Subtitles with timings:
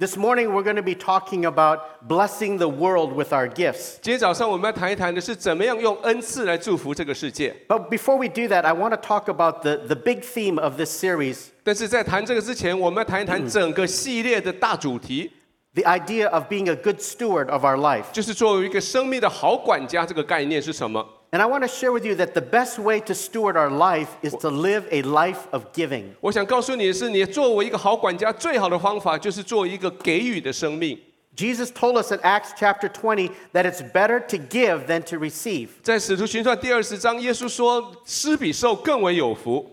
[0.00, 3.99] This morning, we're going to be talking about blessing the world with our gifts.
[4.01, 7.55] 今天早上我们要谈一谈的是怎么样用恩赐来祝福这个世界。
[7.67, 10.77] But before we do that, I want to talk about the, the big theme of
[10.77, 15.31] this series 但是在谈这个之前，我们要谈一谈整个系列的大主题，
[15.75, 18.05] the idea of being a good steward of our life.
[18.11, 21.07] 就是作为一个生命的好管家，这个概念是什么？
[21.30, 24.08] And I want to share with you that the best way to steward our life
[24.22, 26.04] is to live a life of giving.
[26.20, 30.98] 我想告诉你的是，你作为一个好管家，最好的方法就是做一个给予的生命。
[31.36, 35.68] Jesus told us in Acts chapter 20 that it's better to give than to receive.
[35.82, 39.70] 在使徒行传第二十章，耶稣说：“施比受更为有福。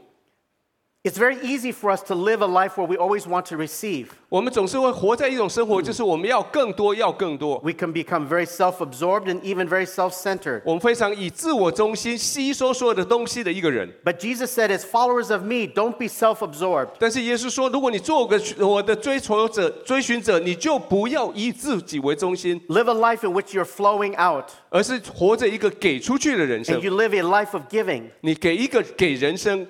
[1.05, 4.07] It's very easy for us to live a life where we always want to receive.
[4.29, 7.59] ”我们总是会活在一种生活，就是我们要更多，要更多。
[7.61, 10.61] We can become very self absorbed and even very self centered.
[10.63, 13.93] 我们非常以自我中心，吸收所有的东西的一个人。
[14.05, 16.91] But Jesus said, as followers of me, don't be self absorbed.
[16.99, 26.81] 但是耶稣说，如果你做个我的追求者、追寻者，你就不要以自己为中心， Live a life in which you're flowing out 而是活着一个给出去的人 and 生。
[26.81, 28.03] you live a life of giving.
[28.22, 29.67] 你给一个给人生，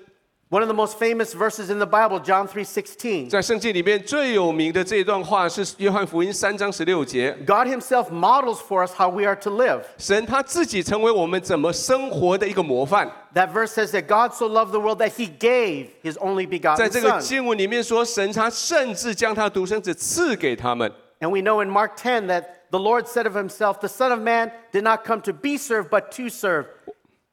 [0.49, 3.27] One of the most famous verses in the Bible, John 3:16.
[3.27, 7.35] 在圣经里面最有名的这一段话是约翰福音三章十六节。
[7.47, 9.81] God himself models for us how we are to live.
[9.97, 13.11] 神他自己成为我们怎么生活的一个模范。
[13.33, 16.59] That verse says that God so loved the world that he gave his only 在
[16.59, 17.19] begotten 这个 son.
[17.21, 20.91] 经文里面说，神他甚至将他的独生子赐给他们。
[21.19, 24.19] And we know in Mark 10 that the Lord said of himself, the Son of
[24.19, 26.65] Man did not come to be served, but to serve.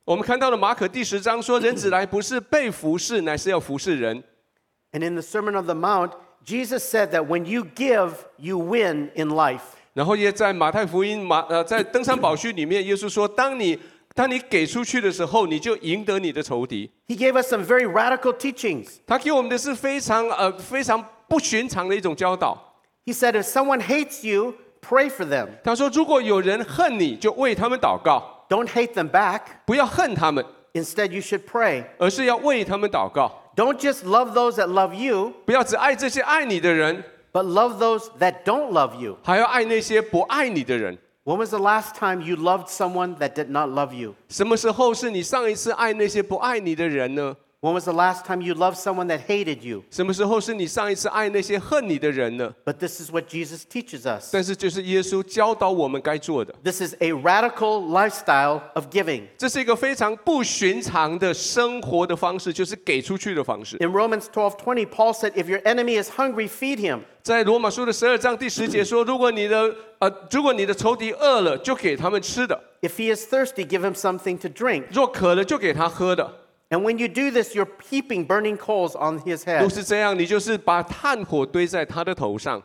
[0.06, 4.24] 我们看到了马可第十章说，人子来不是被服侍，乃是要服侍人。
[4.92, 6.12] And in the Sermon on the Mount,
[6.46, 9.62] Jesus said that when you give, you win in life.
[9.94, 13.80] 然后也在马太福音马呃在登山宝训里面，耶稣说，当你
[14.14, 16.92] 当你给出去的时候，你就赢得你的仇敌。
[17.08, 18.98] He gave us some very radical teachings.
[19.08, 22.76] 他给我们的是非常呃非常不寻常的一种教导。
[23.06, 24.54] He said, if someone hates you,
[24.88, 25.48] pray for them.
[25.64, 29.41] 他说，如果有人恨你，就为他们祷告，Don't hate them back.
[29.65, 31.85] 不要恨他们， Instead, you should pray.
[31.99, 33.33] 而是要为他们祷告。
[33.57, 39.17] Don't just love those that love you, 不要只爱这些爱你的人， but love those that don't love you.
[39.23, 40.97] 还要爱那些不爱你的人。
[41.25, 44.15] When was the last time you loved someone that did not love you?
[44.29, 47.37] 什么时候是你上一次爱那些不爱你的人呢？
[47.63, 49.83] When was the last time you loved someone that hated you?
[49.91, 52.55] 什么时候是你上一次爱那些恨你的人呢？
[52.65, 54.31] But this is what Jesus teaches us.
[54.33, 59.25] 但是就是耶稣教导我们该做的， This is a radical lifestyle of giving.
[59.37, 63.77] 这是一个非常不寻常的生活的方式，就是给出去的方式。
[63.77, 67.01] In Romans 12:20, Paul said, "If your enemy is hungry, feed him.
[67.23, 76.37] 在罗马书的十二章第十节说，如果你的呃，如果你的仇敌饿了，就给他们吃的； If he is thirsty, give him something to drink." 若渴了，就给他喝的。
[76.69, 79.75] And when you do this, you're heaping burning coals on his 都 head.
[79.75, 82.63] 是这样，你就是把炭火堆在他的头上。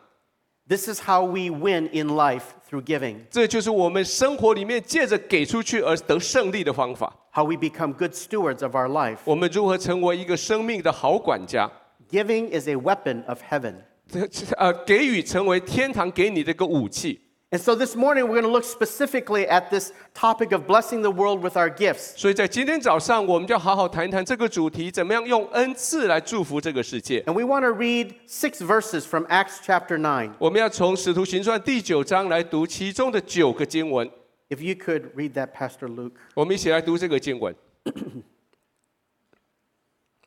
[0.68, 3.18] This is how we win in life through giving.
[3.30, 7.12] 这就是我们生活里面借着给出去而得胜利的方法。
[7.32, 9.18] How we become good stewards of our life.
[9.24, 11.70] 我们如何成为一个生命的好管家？
[12.10, 13.74] Giving is a weapon of heaven.
[14.08, 14.20] 这
[14.56, 17.20] 呃，给予成为天堂给你的一个武器。
[17.50, 21.12] And so this morning we're going to look specifically at this topic of blessing the
[21.12, 22.16] world with our gifts.
[22.16, 27.20] 所以在今天早上，我们就要好好谈一谈这个主题，怎么样用恩赐来祝福这个世界。
[27.22, 30.32] And we want to read six verses from Acts chapter 9.
[30.40, 34.10] 我们要从使徒行传第九章来读其中的九个经文。
[34.48, 36.14] If you could read that, Pastor Luke.
[36.34, 37.54] 我们一起来读这个经文。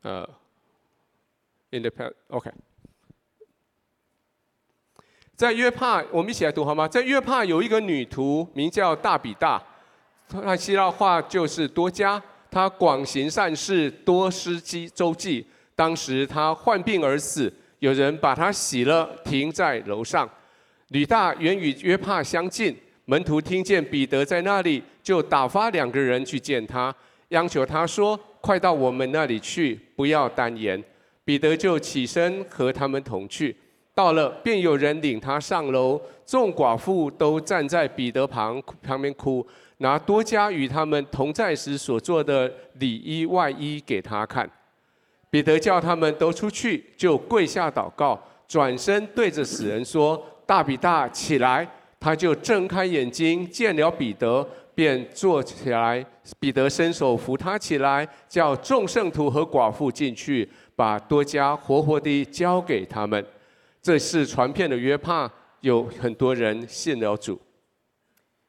[0.02, 0.26] 呃，
[1.70, 2.50] in the pa- OK，
[5.35, 6.87] 在约帕，我们一起来读好吗？
[6.87, 9.61] 在约帕有一个女徒，名叫大比大，
[10.29, 12.21] 她希腊话就是多加。
[12.49, 15.45] 她广行善事，多施济周济。
[15.75, 20.29] 当时她患病而死，有人把她洗了，停在楼上。
[20.89, 26.95] 吕大原与约帕相近，门徒听见彼得在那里，就打发两个人去见他，
[27.29, 30.81] 央求他说：“快到我们那里去，不要单言。”
[31.25, 33.53] 彼得就起身和他们同去。
[33.95, 39.45] 到了，便有人领他上楼，众寡妇都站在彼得旁旁边哭，
[39.77, 44.47] 拿多加与他们同在时所做的里衣外衣给他看。
[45.29, 51.65] 彼得叫他们都出去，就跪下祷告，转身对着死人说：“大比大，起来！”
[51.97, 54.45] 他就睁开眼睛，见了彼得，
[54.75, 56.05] 便坐起来。
[56.39, 63.25] 彼得伸手扶他起来，叫众圣徒和寡妇进去，把多加活活地交给他们。
[63.84, 65.30] 这是传遍的约帕，
[65.60, 67.40] 有很多人信了主。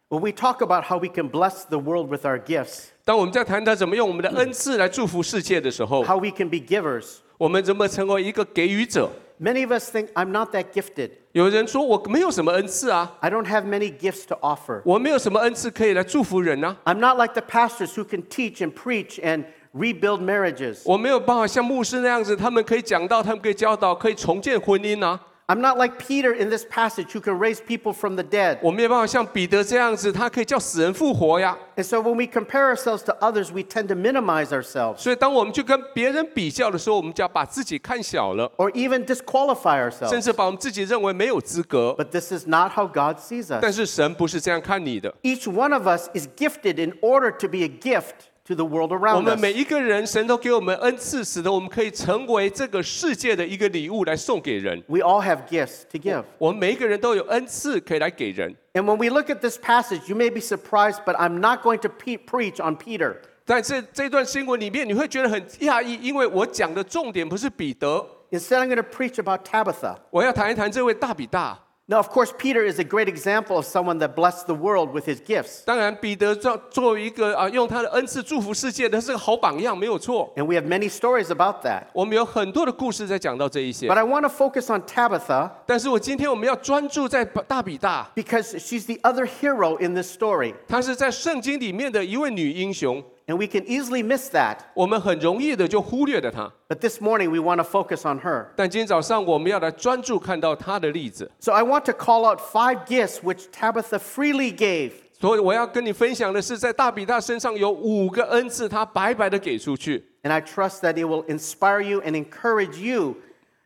[0.10, 6.20] When we talk about how we can bless the world with our gifts, 当我们在谈谈怎么用我们的恩赐来祝福世界的时候， how
[6.20, 9.10] we can be givers, 我们怎么成为一个给予者？
[9.40, 11.12] Many of us think I'm not that gifted.
[11.32, 14.82] 有人说我没有什么恩赐啊， I don't have many gifts to offer.
[14.84, 19.46] 我没有什么恩赐可以来祝福人啊， I'm not like the pastors who can teach and preach and
[19.76, 20.82] rebuild marriages.
[20.86, 25.20] 我没有办法像牧师那样子，他们可以讲道，他们可以教导，可以重建婚姻啊。
[25.48, 28.60] I'm not like Peter in this passage who can raise people from the dead.
[28.62, 31.58] 我没有办法像彼得这样子，他可以叫死人复活呀。
[31.76, 38.72] And so when we compare ourselves to others, we tend to minimize ourselves 所以当我们去跟别人比较的时候，我们就要把自己看小了， or
[38.72, 40.24] even disqualify 甚 ourselves.
[40.24, 41.94] 至把我们自己认为没有资格。
[41.98, 43.60] But this is not how God sees us.
[43.62, 45.14] 但是神不是这样看你的。
[45.22, 48.93] Each one of us is gifted in order to be a gift to the world
[48.93, 54.83] 我 around 我们每一个人，神都给我们恩赐，使得我们可以成为这个世界的一个礼物来送给人。
[54.87, 56.25] We all have gifts to give.
[56.39, 58.55] 我们每一个人都有恩赐可以来给人。
[58.75, 61.89] And when we look at this passage, you may be surprised, but I'm not going to
[61.89, 63.17] pe- preach on Peter.
[63.45, 69.97] 但这这段新闻里面，你会觉得很讶异，因为我讲的重点不是彼得，Instead, I'm going to preach about Tabitha.
[70.11, 71.59] 我要谈一谈这位大比大。
[71.88, 75.20] Now, of course, Peter is a great example of someone that blessed the world with his
[75.20, 75.66] gifts.
[75.66, 80.32] 当然，彼得作作为一个啊，用他的恩赐祝福世界的，是个好榜样，没有错。
[80.38, 81.88] And we have many stories about that.
[81.92, 90.16] 我们有很多的故事在讲到这一些 But，I want to focus on Tabitha 但是我今天我们要专注在大比大， because she's the other hero in this
[90.16, 90.54] story.
[90.70, 94.59] 她是在圣经里面的一位女英雄， And we can easily miss that.
[94.73, 96.53] 我们很容易的就忽略了她。
[96.69, 98.47] But this morning, we want to focus on her.
[98.55, 104.93] 但今天早上我们要来专注看到她的例子，So I want to call out five gifts which Tabitha freely gave.
[105.19, 110.05] 所以我要跟你分享的是，在大比大身上有五个恩赐，她白白的给出去。
[110.23, 113.17] And I trust that it will inspire you and encourage you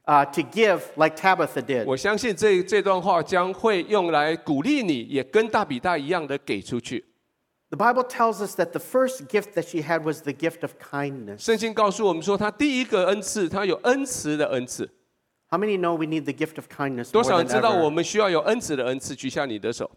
[0.06, 1.84] uh, to give like Tabitha did.
[1.84, 7.04] 我相信这这段话将会用来鼓励你，也跟大比大一样的给出去。
[7.69, 11.39] The Bible tells us that the first gift that she had was the gift of kindness.
[11.43, 14.89] 圣经告诉我们说，她第一个恩赐，她有恩慈的恩赐。
[15.49, 17.89] How many know we need the gift of kindness 多 more 少人 than 知道我 ever?
[17.89, 19.15] 们需要有恩慈的恩赐？
[19.15, 19.89] 举下你的手。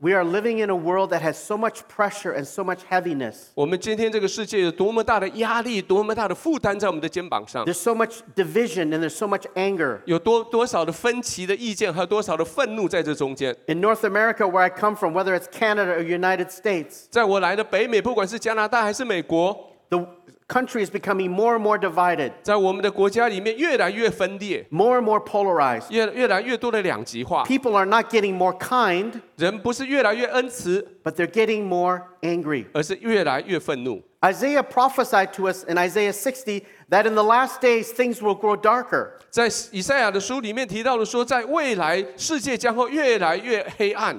[0.00, 3.46] We are living in a world that has so much pressure and so much heaviness.
[3.54, 10.00] 我们今天这个世界有多么大的压力，多么大的负担在我们的肩膀上， There's so much division and there's so much anger.
[10.04, 13.56] 有多多少的分歧的意见，还有多少的愤怒在这中间。
[13.68, 20.06] In North America, where I come from, whether it's Canada or United States, 在我来的北美，不管是加拿大还是美国， the
[20.50, 25.90] country is becoming more and more divided, 在我们的国家里面越来越分裂， more and more polarized.
[25.90, 27.44] 越越来越多的两极化。
[27.44, 32.66] People are not getting more kind, 人不是越来越恩慈， but they're getting more angry.
[32.72, 34.02] 而是越来越愤怒。
[34.24, 38.56] Isaiah prophesied to us in Isaiah 60 that in the last days things will grow
[38.56, 39.10] darker.
[39.30, 44.16] 在以赛亚的书里面提到了说，在未来世界将会越来越黑暗。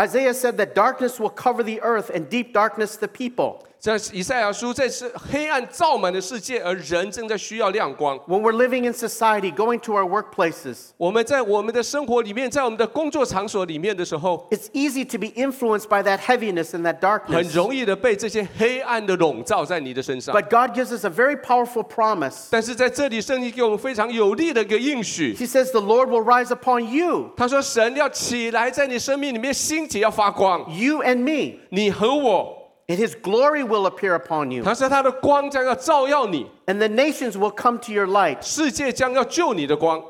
[0.00, 3.60] Isaiah said that darkness will cover the earth and deep darkness the people.
[3.79, 8.17] 在以赛亚书，这是黑暗罩满的世界，而人正在需要亮光。
[8.27, 16.17] When we're living in society, going to our workplaces, 我们在我们的生活里面，在我们的工作场所里面的时候，it's easy to be influenced by that
[16.17, 17.33] heaviness and that darkness.
[17.33, 20.35] 很容易的被这些黑暗的笼罩在你的身上。
[20.35, 22.47] But God gives us a very powerful promise.
[22.49, 25.35] 但是在这里，圣经给我们非常有力的一个应许。
[25.35, 30.61] He says, The Lord will rise upon you, 他说：“神要起来，在你生命里面兴起，要发光。
[30.75, 32.56] you and me, 你和我，
[32.88, 38.42] and His glory will appear upon you, 他说他的光将要照耀你， and the nations will come to your light.
[38.42, 40.02] 世界将要救你的光。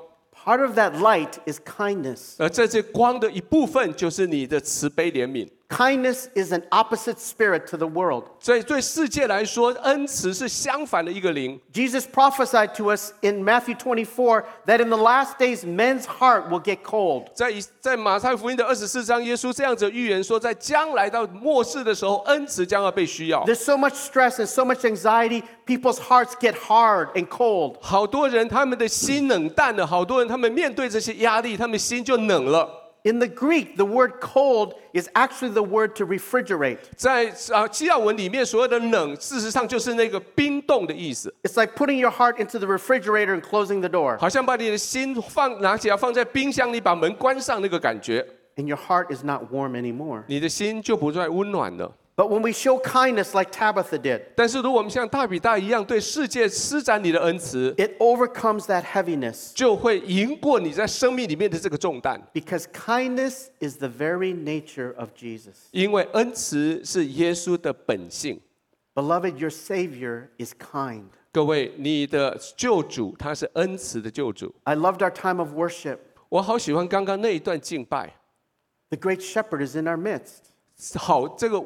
[0.44, 2.34] Part of that light is kindness.
[2.38, 5.48] 而这些光的一部分，就是你的慈悲怜悯。
[5.68, 8.24] Kindness is an opposite spirit to the world.
[8.38, 11.58] 所以对世界来说，恩慈是相反的一个灵。
[11.72, 16.60] Jesus prophesied to us in Matthew 24 that in the last days men's heart will
[16.60, 17.28] get cold.
[17.34, 23.42] 在以在马太福音的二十四章，耶稣这样子预言说，在将来到末世的时候，恩慈将要被需要。
[23.46, 27.76] There's so much stress and so much anxiety, people's hearts get hard and cold.
[27.80, 32.68] 好多人他们的心冷淡了，好多人他们面对这些压力，他们心就冷了。
[33.06, 36.78] In the Greek, the word cold is actually the word to refrigerate.
[36.94, 48.24] 在啊希腊文里面，所有的冷，事实上就是那个冰冻的意思， It's like putting your heart into the refrigerator and closing the door, 好像把你的心放拿起来放在冰箱里，把门关上那个感觉，
[48.54, 50.22] and your heart is not warm anymore.
[50.28, 51.92] 你的心就不再温暖了。
[52.16, 62.64] But when we show kindness like Tabitha did, 但是如果我们像大比大一样对世界施展你的恩慈， it overcomes that heaviness 就会赢过你在生命里面的这个重担， because
[62.74, 65.70] kindness is the very nature of Jesus.
[65.70, 68.38] 因为恩慈是耶稣的本性。
[68.94, 71.04] Beloved, your Savior is kind.
[71.32, 74.54] 各位，你的救主他是恩慈的救主。
[74.64, 75.96] I loved our time of worship.
[76.28, 78.16] 我好喜欢刚刚那一段敬拜，
[78.90, 80.98] The great shepherd is in our midst.
[80.98, 81.58] 好，这个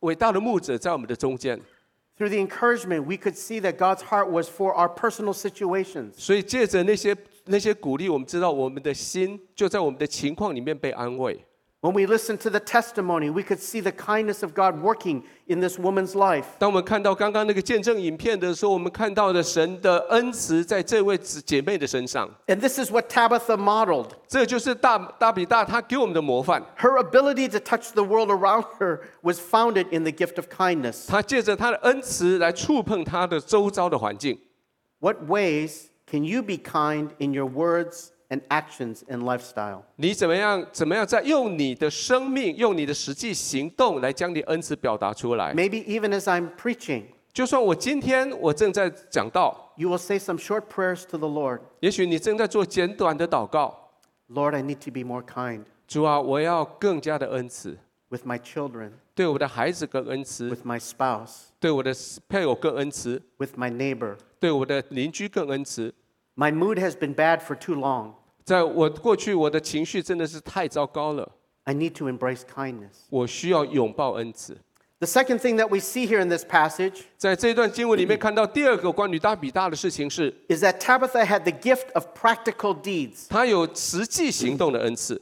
[0.00, 1.60] 伟大的牧者在我们的中间
[2.18, 6.12] ，Through the encouragement, we could see that God's heart was for our personal situations.
[6.16, 11.44] 所以借着那些那些鼓励，我们知道我们的心就在我们的情况里面被安慰。
[11.83, 15.79] When we listen to the testimony, we could see the kindness of God working in this
[15.79, 16.45] woman's life.
[16.59, 24.09] 当我们看到刚刚那个见证影片的时候，我们看到的神的恩慈在这位姊姐妹的身上， And this is what Tabitha modeled.
[24.27, 26.63] 这就是大大比大他给我们的模范。
[26.77, 31.07] Her ability to touch the world around her was founded in the gift of kindness.
[31.07, 34.37] 他借着他的恩慈来触碰他的周遭的环境。
[34.99, 39.82] What ways can you be kind in your words and actions and lifestyle?
[39.96, 40.66] 你怎么样？
[40.72, 51.60] 怎么样在用你的生命、用你的实际行动来将你恩慈表达出来？Maybe even as I'm preaching, 就算我今天我正在讲道，you will say some short prayers to the Lord.
[51.80, 53.90] 也许你正在做简短的祷告。
[54.28, 57.78] Lord, I need to be more kind 主啊，我要更加的恩慈
[58.08, 61.94] ，with my children, 对我的孩子更恩慈，with my spouse, 对我的
[62.28, 64.16] 配偶更恩慈，with my neighbor.
[64.40, 65.94] 对我的邻居更恩慈。
[66.35, 68.13] My mood has been bad for too long.
[68.43, 71.29] 在我过去，我的情绪真的是太糟糕了，
[71.63, 73.05] I need to embrace kindness.
[73.09, 74.57] 我需要拥抱恩慈。
[74.99, 81.41] The second thing that we see here in this passage 在这段经文里面看到第二个关于大比大的事情是， is that Tabitha had
[81.41, 83.27] the gift of practical deeds.
[83.27, 85.21] 他有实际行动的恩赐。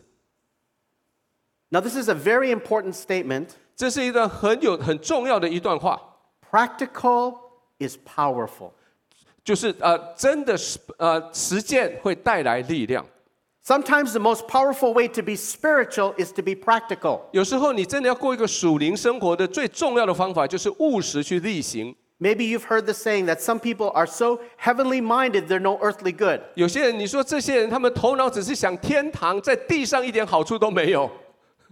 [1.69, 3.49] Now, this is a very important statement.
[3.75, 6.01] 这是一段很有很重要的一段话，
[6.49, 7.37] Practical
[7.77, 8.71] is powerful.
[9.44, 13.04] 就是呃，真的是呃，实践会带来力量。
[13.66, 17.20] Sometimes the most powerful way to be spiritual is to be practical.
[17.32, 21.94] 有时候你真的要过一个属灵生活的最重要的方法，就是务实去力行。
[22.20, 26.40] Maybe you've heard the saying that some people are so heavenly minded, they're no earthly good.
[26.54, 31.10] 有些人，你说这些人，他们头脑只是想天堂，在地上一点好处都没有。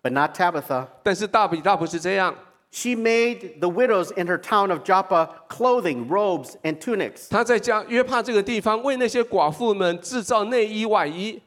[0.02, 0.86] But not Tabitha.
[1.02, 2.34] 但是大比大不是这样，
[2.71, 7.27] She made the widows in her town of Joppa clothing, robes, and tunics.
[7.29, 11.41] 他在家约帕这个地方为那些寡妇们制造内衣外衣。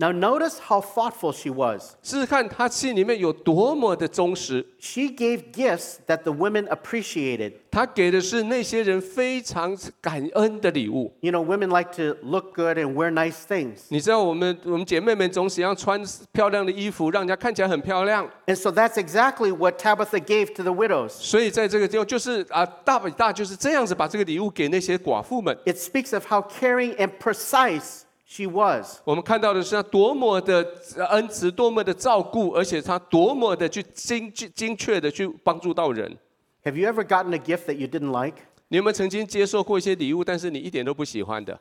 [0.00, 1.96] Now, notice how thoughtful she was.
[2.04, 4.64] 试试看，他心里面有多么的忠实。
[4.78, 7.54] She gave gifts that the women appreciated.
[7.72, 11.12] 他给的是那些人非常感恩的礼物。
[11.18, 13.86] You know, women like to look good and wear nice things.
[13.88, 18.30] 你知道，我们我们姐妹们总喜欢穿漂亮的衣服，让人家看起来很漂亮。
[18.46, 21.08] And so that's exactly what Tabitha gave to the widows.
[21.08, 25.58] 所以在这个地方，就是啊，大比大就是这样子把这个礼物给那些寡妇们。
[25.66, 28.01] It speaks of how caring and precise
[28.33, 28.97] She was.
[29.03, 30.65] 我们看到的是他多么的
[30.97, 36.17] 呃恩慈，多么的照顾，而且他多么的去精精精确的去帮助到人。
[36.63, 38.37] Have you ever gotten a gift that you didn't like?
[38.69, 41.59] 你有没有曾经接受过一些礼物，但是你一点都不喜欢的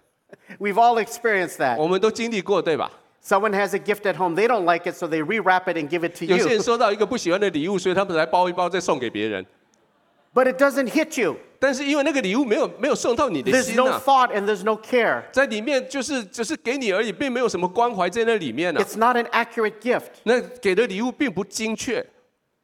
[0.59, 1.77] ？We've all experienced that.
[1.77, 2.91] 我们都经历过，对吧
[3.23, 6.09] ？Someone has a gift at home, they don't like it, so they rewrap it and give
[6.09, 6.37] it to you.
[6.37, 9.45] 有些人收到一个不喜欢的礼物，所以他们来包一包再送给别人。
[10.34, 11.38] But it doesn't hit you.
[11.60, 15.24] 但是因为那个礼物没有没有送到你的 There's 心 no 啊， thought and there's no care.
[15.32, 18.84] 在里面就是只是给你而已，并没有什么关怀在那里面呢、啊。
[18.84, 20.10] It's not an accurate gift.
[20.24, 22.06] 那给的礼物并不精确，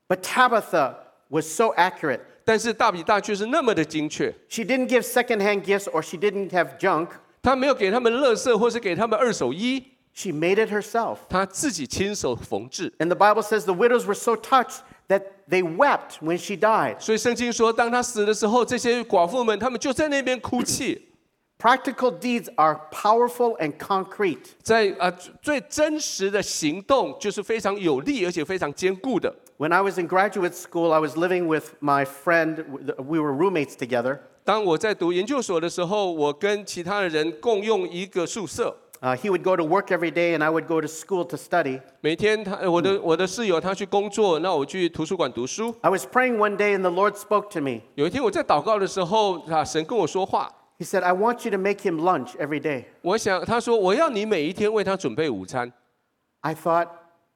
[0.07, 0.93] But Tabitha
[1.29, 2.19] was so accurate.
[2.45, 4.31] 但是大比大却是那么的精确。
[4.49, 7.07] She didn't give secondhand gifts or she didn't have junk.
[7.41, 9.83] 他没有给他们垃圾，或是给他们二手衣，
[10.13, 11.17] She made it herself.
[11.27, 12.93] 他自己亲手缝制。
[12.99, 16.99] And the Bible says the widows were so touched that they wept when she died.
[16.99, 21.09] 所以圣经说，当他死的时候，这些寡妇们他们就在那边哭泣。
[21.59, 24.39] Practical deeds are powerful and concrete.
[24.61, 25.09] 在啊、
[25.41, 29.33] 最真实的行动就是非常有力，而且非常坚固的。
[29.57, 32.65] When I was in graduate school, I was living with my friend.
[32.97, 34.19] We were roommates together.
[34.43, 38.75] 当我在读研究所的时候，我跟其他的人共用一个宿舍。
[39.01, 41.35] Uh, he would go to work every day, and I would go to school to
[41.35, 41.81] study.
[41.99, 45.75] 每天他呃我的我的室友他去工作，那我去图书馆读书。
[45.81, 47.81] I was praying one day, and the Lord spoke to me.
[47.95, 50.49] 有一天我在祷告的时候，啊，神跟我说话。
[50.79, 52.85] He said, I want you to make him lunch every day.
[53.01, 55.73] 我想他说我要你每一天为他准备午餐。
[56.39, 56.87] I thought,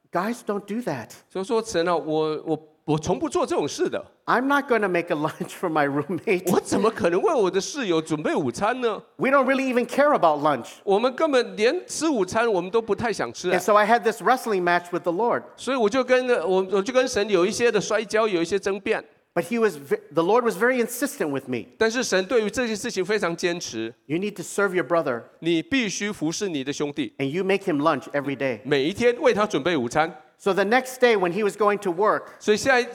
[0.10, 1.10] guys don't do that.
[1.30, 6.51] 所以说神啊，我我 我从不做这种事的，I'm not going to make a lunch for my roommate.
[6.53, 10.67] 我怎么可能为我的室友准备午餐呢？We don't really even care about lunch.
[10.83, 15.45] 我们根本连吃午餐我们都不太想吃、啊 And，so I had this wrestling match with the Lord.
[15.57, 19.05] 所以我就跟我我就跟神有一些的摔跤，有一些争辩。
[19.35, 19.79] But he was,
[20.13, 21.69] the Lord was very insistent with me.
[21.79, 28.59] 但是神对于这件事情非常坚持，You need to serve your brother, 你必须服侍你的兄弟，and you make him lunch every day.
[28.65, 30.13] 每一天为他准备午餐。
[30.42, 32.86] So the next day, when he was going to work, 所以下一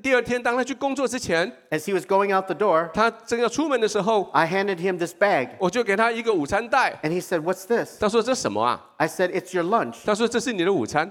[0.00, 7.00] 第二天，当他去工作之前， as he was going out the door, 他正要出门的时候， I handed him this bag, 我就给他一个午餐袋。
[7.02, 7.98] and he said, What's this?
[7.98, 8.80] 他说这什么啊？
[8.98, 9.96] I said, It's your lunch.
[10.04, 11.10] 他说这是你的午餐。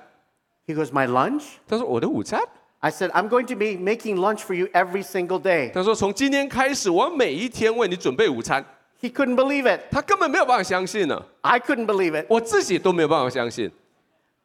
[0.65, 1.43] He goes, My lunch?
[1.67, 2.41] 他说我的午餐。
[2.79, 5.71] I said, I'm going to be making lunch for you every single day.
[5.73, 8.63] 他说从今天开始，我每一天为你准备午餐。
[9.01, 9.81] He couldn't believe it.
[9.91, 12.25] 他根本没有办法相信呢， I couldn't believe it.
[12.29, 13.69] 我自己都没有办法相信。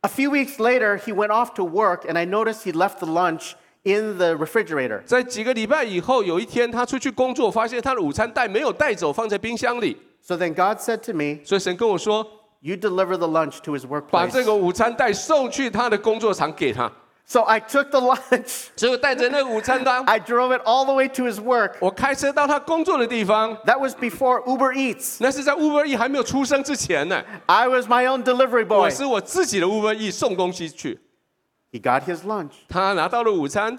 [0.03, 3.07] A few weeks later, he went off to work, and I noticed he left the
[3.07, 5.03] lunch in the refrigerator.
[5.05, 9.97] 在几个礼拜以后，有一天他出去工作，发现他的午餐袋没有带走，放在冰箱里。
[10.21, 12.27] So then God said to me, 所以神跟我说，
[12.61, 14.45] You deliver the lunch to his 把这 workplace.
[14.45, 16.91] 个午餐袋送去他的工作场给他。
[17.31, 21.75] So I took the lunch, 所以我带着那个午餐单， I drove it all the way to his work.
[21.79, 23.55] 我开车到他工作的地方。
[23.67, 25.19] That was before Uber Eats.
[25.21, 28.91] 那是在 Uber E 还没有出生之前呢， I was my own delivery 我 boy.
[28.91, 31.01] 是我自己的 Uber E 送东西去。
[31.71, 32.53] He got his lunch.
[32.67, 33.79] 他拿到了午餐，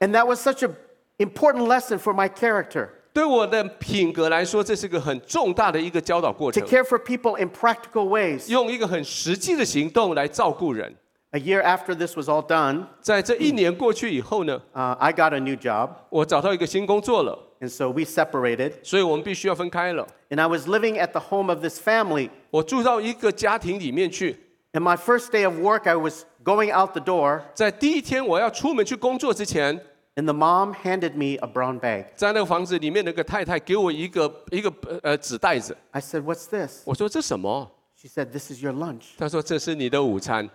[0.00, 0.74] And that was such an
[1.18, 8.50] important lesson for my character 对我的品格来说，这是个很重大的一个教导过 to 程， care for people in practical ways.
[8.50, 10.92] 用一个很实际的行动来照顾人。
[11.34, 15.88] A year after this was all done, 在这一年过去以后呢， uh, I got a new job.
[16.10, 18.74] 我找到一个新工作了， And so we separated.
[18.82, 20.06] 所以我们必须要分开了。
[20.28, 22.28] And I was living at the home of this family.
[22.50, 24.38] 我住到一个家庭里面去，
[24.74, 29.80] And my first day of work, I was going out the door, 在第一天我要出门去工作之前，
[30.16, 32.08] and the mom handed me a brown bag.
[32.14, 36.82] 在那个房子里面那个太太给我一个一个呃呃纸袋子， I said, What's this?
[36.84, 37.70] 我说这什么？
[37.96, 39.12] She said, This is your lunch.
[39.16, 40.50] 她说这是你的午餐。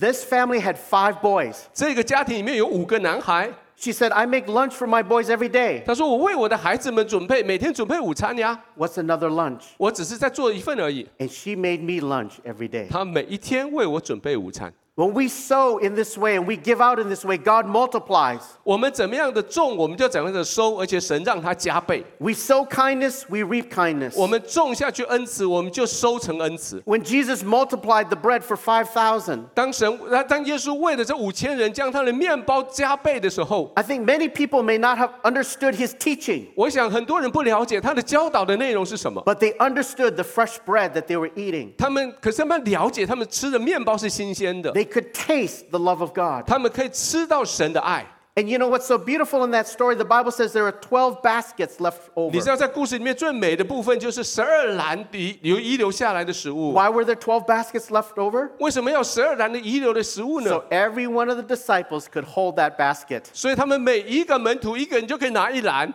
[0.00, 1.56] This family had five boys.
[1.72, 5.84] 这个家庭里面有五个男孩， She said, I make lunch for my boys every day.
[5.84, 9.62] 她说我为我的孩子们准备每天准备午餐呀， What's another lunch?
[9.76, 11.06] 我只是在做一份而已。
[11.18, 12.88] And she made me lunch every day.
[12.88, 14.74] 她每一天为我准备午餐。
[14.98, 18.40] When we sow in this way and we give out in this way, God multiplies.
[18.64, 22.04] 我们怎么样的种，我们就怎么样的收，而且神让它加倍。
[22.18, 24.14] We sow kindness, we reap kindness.
[24.16, 26.82] 我们种下去恩慈，我们就收成恩慈。
[26.84, 35.10] When Jesus multiplied the bread for 5,000, 当神，当当耶稣为了这五千人将他的面包加倍的时候， I think many people may not have
[35.22, 39.22] understood his teaching, 我想很多人不了解他的教导的内容是什么。
[39.24, 41.68] but they understood the fresh bread that they were eating.
[41.78, 46.46] 他们可是他们了解，他们吃的面包是新鲜的， They could taste the love of God.
[46.46, 48.06] 他们可以吃到神的爱。
[48.34, 49.96] And you know what's so beautiful in that story?
[49.96, 52.52] The Bible says there are 12 baskets left 你知 over.
[52.52, 56.72] 道，在故事里面最美的部分就是十二篮遗留遗留下来的食物。
[56.72, 58.48] Why were there 12 baskets left over?
[58.60, 60.50] 为什么要十二篮的遗留的食物呢？
[60.50, 63.24] So every one of the disciples could hold that basket.
[63.32, 65.92] 所以他们每一个门徒一个人就可以拿一篮。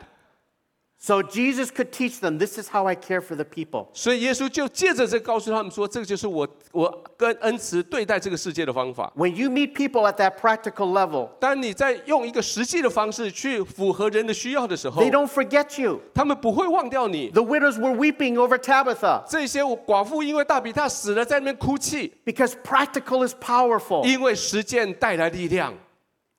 [1.06, 3.88] So Jesus could teach them this is how I care for the people.
[3.92, 9.12] 所以耶稣就借着这告诉他们说，这个就是我我跟恩慈对待这个世界的方法。
[9.18, 16.00] When you meet people at that practical level, 当你在用一个实际的方式去符合人的需要的时候 they，don't forget you.
[16.14, 17.30] 他们不会忘掉你。
[17.32, 24.06] The widows were weeping over Tabitha 这些寡妇因为大比他死了，在那边哭泣， because practical is powerful.
[24.06, 25.74] 因为实践带来力量。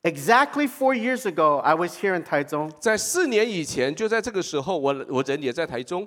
[0.02, 6.06] Exactly four years ago, I was here in Taichung, 在四年以前，就在这个时候，我我人也在台中。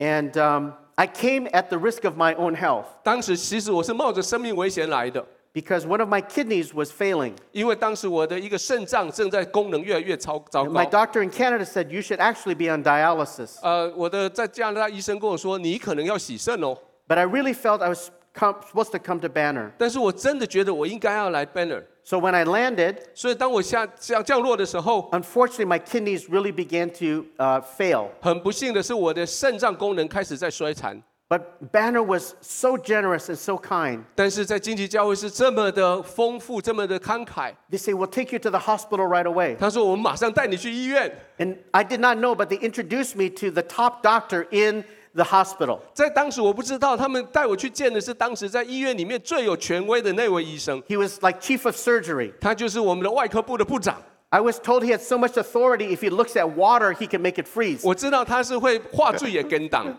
[0.00, 6.08] and um, I came at the risk of my own health 当时其实我是冒着生命危险来的， because one of
[6.08, 7.32] my kidneys was failing.
[7.52, 11.06] 因为当时我的一个肾脏正在功能越来越超糟 And my 糕。
[11.06, 13.58] doctor in Canada said you should actually be on dialysis.
[13.62, 16.76] 呃，我的在加拿大医生跟我说，你可能要洗肾哦。
[17.08, 19.70] But I really felt I was com- supposed to come to Banner.
[19.78, 21.82] 但是我真的觉得我应该要来 Banner。
[22.04, 28.08] So when I landed, 所以当我下降降落的时候， unfortunately, my kidneys really began to uh, fail.
[28.20, 31.02] 很不幸的是，我的肾脏功能开始在衰残。
[31.28, 34.04] But Banner was so generous and so kind.
[34.14, 37.52] 但是在经济教会是这么的丰富，这么的慷慨。
[37.70, 39.58] They say, We'll take you to the hospital right away.
[39.58, 41.12] 他说：“我们马上带你去医院。
[41.36, 45.24] And I did not know, but they introduced me to the top doctor in the
[45.24, 45.78] hospital.
[45.92, 52.32] ”在当时我不知道，他们带我去见的是当时在医院里面最有权威的那位医生， He was like chief of surgery.
[52.40, 54.02] 他就是我们的外科部的部长。
[54.30, 57.22] I was told he had so much authority, if he looks at water, he can
[57.22, 57.80] make it freeze.
[57.82, 59.96] 我知道他是会话剧也跟档，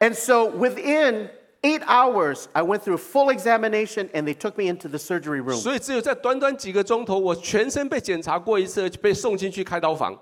[0.00, 1.30] And so within
[1.62, 5.40] eight hours, I went through a full examination and they took me into the surgery
[5.40, 5.56] room.
[5.56, 10.14] 所以只有在短短几个钟头，我全身被检查过一次，被送进去开刀房。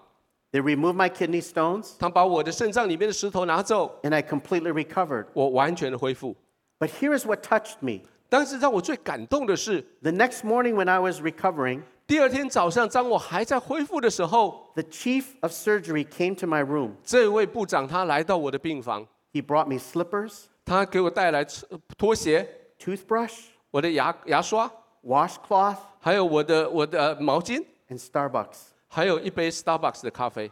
[0.57, 5.27] They removed my kidney stones 他把我的肾脏里面的石头拿走， and I completely recovered.
[5.33, 6.37] 我完全的恢复。
[6.79, 8.03] But here is what touched me.
[8.29, 16.47] 但是让我最感动的是， The next morning, when I was recovering, 第二天早上，当我还在恢复的时候， the chief of surgery came to
[16.47, 16.93] my room.
[17.05, 22.47] 这位部长他来到我的病房， He brought me slippers, 他给我带来呃拖鞋、
[22.79, 24.71] toothbrush, 我的牙牙刷，
[25.05, 28.73] washcloth, 还有我的我的呃毛巾， and Starbucks.
[28.89, 30.51] 还有一杯 Starbucks 的咖啡。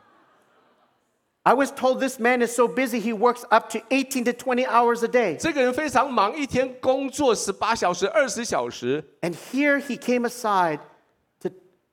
[1.42, 4.66] I was told this man is so busy, he works up to 18 to 20
[4.66, 5.36] hours a day.
[5.38, 9.02] 这个人非常忙，一天工作十八小时、二十小时。
[9.22, 10.80] And here he came aside
[11.40, 11.48] to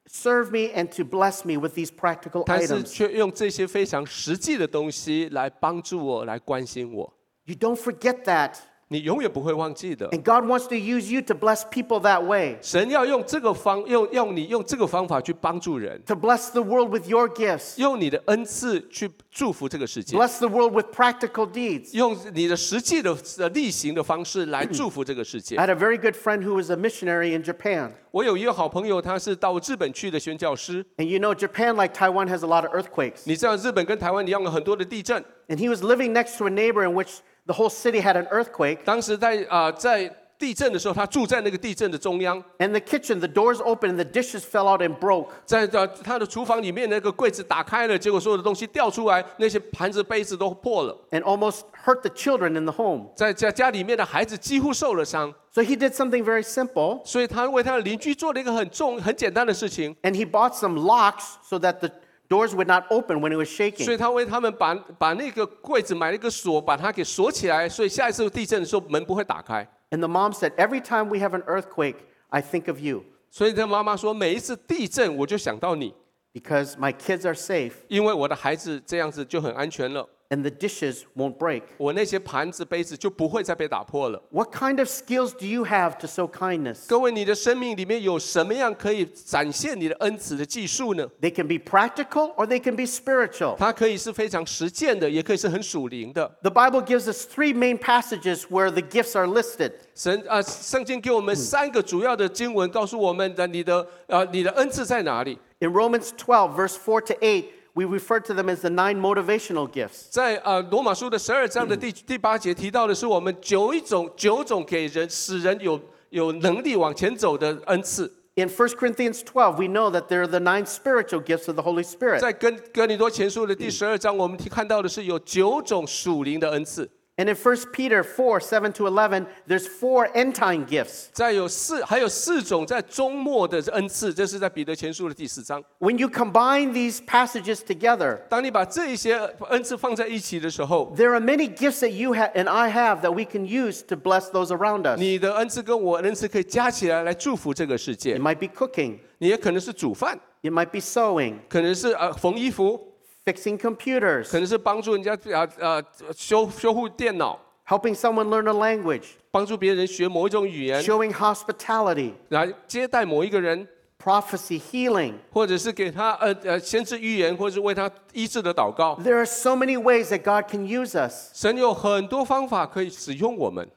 [0.06, 2.92] serve me and to bless me with these practical 但是 items.
[2.92, 7.14] 却用这些非常实际的东西来帮助我，来关心我。
[7.46, 8.56] You don't forget that.
[8.92, 10.08] 你永远不会忘记的。
[10.12, 16.62] And God wants to use you to bless people that way, 神要用这个方，用用你用这个方法去帮助人， to bless the
[16.62, 21.94] world with your gifts, 用你的恩赐去祝福这个世界， bless the world with practical deeds.
[21.98, 27.92] 用你的实际的呃例行的方式来祝福这个世界 I。had a very good friend who was a missionary in Japan.
[28.12, 30.82] 我有一个好朋友，他是到日本去的宣教师。
[30.96, 33.24] And you know, Japan, like Taiwan, has a lot of earthquakes.
[33.26, 35.22] 你知道日本跟台湾一样有很多的地震。
[35.50, 38.28] And he was living next to a neighbor in which the whole city had an
[38.28, 38.80] earthquake.
[38.84, 45.30] 当时在啊、在地震的时候，他住在那个地震的中央， And the kitchen, the doors opened and the dishes fell out and broke.
[45.48, 53.08] 在呃他的厨房里面那个柜子打开了，结果所有的东西掉出来，那些盘子杯子都破了， and almost hurt the children in the home.
[53.16, 61.80] 在家家里面的孩子几乎受了伤， So he did something very simple, 所以他为他的邻居做了一个很重很简单的事情， and he bought some locks so that
[61.80, 61.90] the
[62.33, 63.85] doors would not open when it was shaking.
[63.85, 69.69] 所以他为他们把把那个柜子买了一个锁，把它给锁起来，所以下一次地震的时候门不会打开。
[69.91, 71.97] And the mom said, Every time we have an earthquake,
[72.31, 75.95] I think of you 所以他妈妈说，每一次地震我就想到你
[76.33, 81.62] ，because my kids are safe 因为我的孩子这样子就很安全了，and the dishes won't break.
[81.78, 84.22] 我那些盘子杯子就不会再被打破了。
[84.30, 86.86] What kind of skills do you have to show kindness?
[86.88, 91.08] 各位，你的生命里面有什么样可以展现你的恩慈的技术呢？
[91.22, 93.56] They can be practical or they can be spiritual.
[93.58, 96.30] 它可以是非常实践的，也可以是很属灵的。
[96.42, 99.72] The Bible gives us three main passages where the gifts are listed.
[99.96, 105.40] 神啊，圣经给我们三个主要的经文，告诉我们的你的呃你的恩赐在哪里。
[105.60, 109.68] In Romans 12, verse 4 to 8, we refer to them as the nine motivational
[109.70, 110.08] gifts.
[110.10, 118.12] 在呃罗马书的十二章的第第八节提到的是我们九一种九种给人使人有有能力往前走的恩赐。
[118.36, 121.64] In 1 Corinthians 12, we know that there are the nine spiritual gifts of the
[121.64, 122.20] Holy Spirit.
[122.20, 126.88] 在跟哥林多前书的第十二章，我们看到的是有九种属灵的恩赐。
[127.20, 131.08] And in 1 Peter 4, 7 to 11, there's four end time gifts.
[131.12, 135.64] 再有四还有四种在终末的恩赐，这是在彼得前书的第四章。
[135.80, 139.18] When you combine these passages together, 当你把这一些
[139.50, 143.96] 恩赐放在一起的时候， there are many gifts that you have and I have that we can use to
[143.96, 145.00] bless those around us.
[145.00, 152.80] 你的恩赐跟我的恩赐可以加起来来祝福这个世界 It。might be cooking, 你也可能是煮饭， it might be sewing, 可能是呃缝衣服，
[153.26, 155.84] fixing computers, 可能是帮助人家呃呃
[156.16, 163.68] 修修护电脑， helping someone learn a language, 帮助别人学某一种语言， showing hospitality, 来接待某一个人，
[164.02, 165.14] prophecy, healing.
[165.32, 168.98] 或者是给他呃呃先知预言，或者是为他医治的祷告。
[169.04, 171.32] There are so many ways that God can use us.
[171.34, 173.68] 神有很多方法可以使用我们。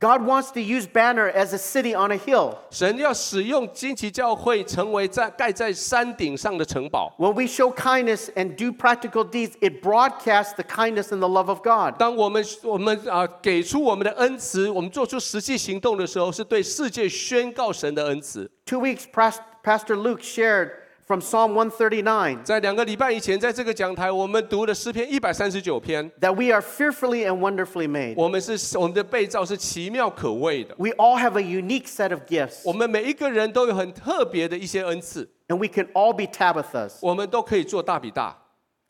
[0.00, 2.56] God wants to use Banner as a city on a hill.
[2.70, 7.14] 神要使用旌旗教会成为在盖在山顶上的城堡。
[7.16, 11.60] When we show kindness and do practical deeds, it broadcasts the kindness and the love of
[11.62, 11.96] God.
[11.96, 18.50] 当我们我们啊给出我们的恩慈，我们做出实际行动的时候，是对世界宣告神的恩慈。
[18.66, 20.70] Two weeks past, Pastor Luke shared
[21.05, 26.07] from Psalm 139在两个礼拜以前，在这个讲台，我们读了诗篇一百三十九篇。
[26.21, 28.13] that we are fearfully and wonderfully made.
[28.15, 36.25] 我们是我们的被造是奇妙可畏的， We all have a unique set of gifts, 我们每一个人都有很特别的一些恩赐， and we can all be
[36.25, 36.99] Tabithas.
[37.01, 38.37] 我们都可以做大比大。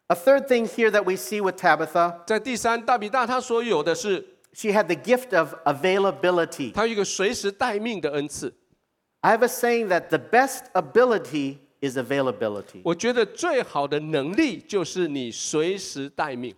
[0.07, 5.53] A third thing here that we see with Tabitha, 在第三，大比大他所有的是， she had the gift of
[5.63, 6.73] availability.
[6.73, 8.53] 他有一个随时待命的恩赐。
[9.21, 12.81] I have a saying that the best ability is availability.
[12.83, 16.55] 我觉得最好的能力就是你随时待命。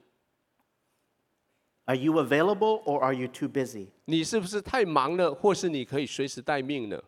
[1.85, 3.87] Are you available or are you too busy?
[4.05, 7.01] 你是不是太忙了，或是你可以随时待命呢？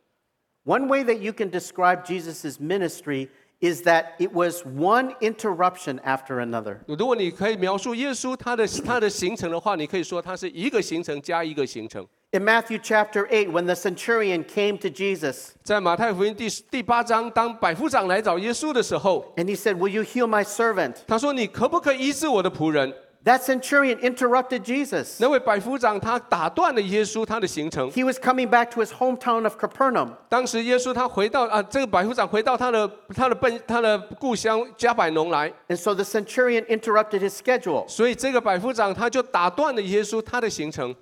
[0.66, 3.30] One way that you can describe Jesus' ministry
[3.60, 6.80] is that it was one interruption after another.
[6.88, 12.06] 如果你可以描述耶稣他的他的行程的话，你可以说他是一个行程加一个行程。
[12.32, 19.90] In Matthew chapter 8, when the centurion came to Jesus 在马太福音第第八章，当百夫长来找耶稣的时候， and he said, Will
[19.90, 20.96] you heal my servant?
[21.08, 22.92] 他说：“你可不可以医治我的仆人
[23.24, 27.92] That centurion interrupted Jesus.？” 那位百夫长他打断了耶稣他的行程。
[27.92, 30.10] He was coming back to his hometown of Capernaum.
[30.28, 37.88] 当时耶稣他回到啊，这个百夫长回到他的他的本他的故乡加百农来， And so the centurion interrupted his schedule.
[37.88, 40.96] 所以这个百夫长他就打断了耶稣他的行程。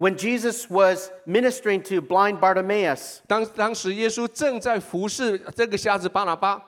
[0.00, 6.60] When Jesus was ministering to blind Bartimaeus, 当当时耶稣正在服侍这个瞎子巴拿巴，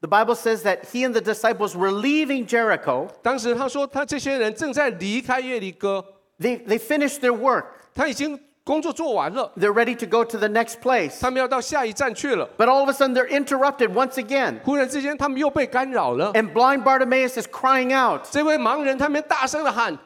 [0.00, 3.08] the Bible says that he and the disciples were leaving Jericho.
[3.22, 6.04] 当时他说他这些人正在离开耶利哥，
[6.40, 7.66] They, they finished their work.
[7.94, 11.20] 他已经 工作做完了， They're ready to go to the next place.
[11.20, 12.48] 他们要到下一站去了。
[12.58, 14.60] But all of a sudden, they're interrupted once again.
[14.64, 16.32] 忽然之间，他们又被干扰了。
[16.32, 18.22] And blind Bartimaeus is crying out.
[18.32, 19.96] 这位盲人他们大声的喊，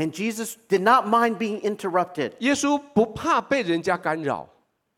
[0.00, 2.32] And Jesus did not mind being interrupted.
[2.40, 4.46] 耶稣不怕被人家干扰，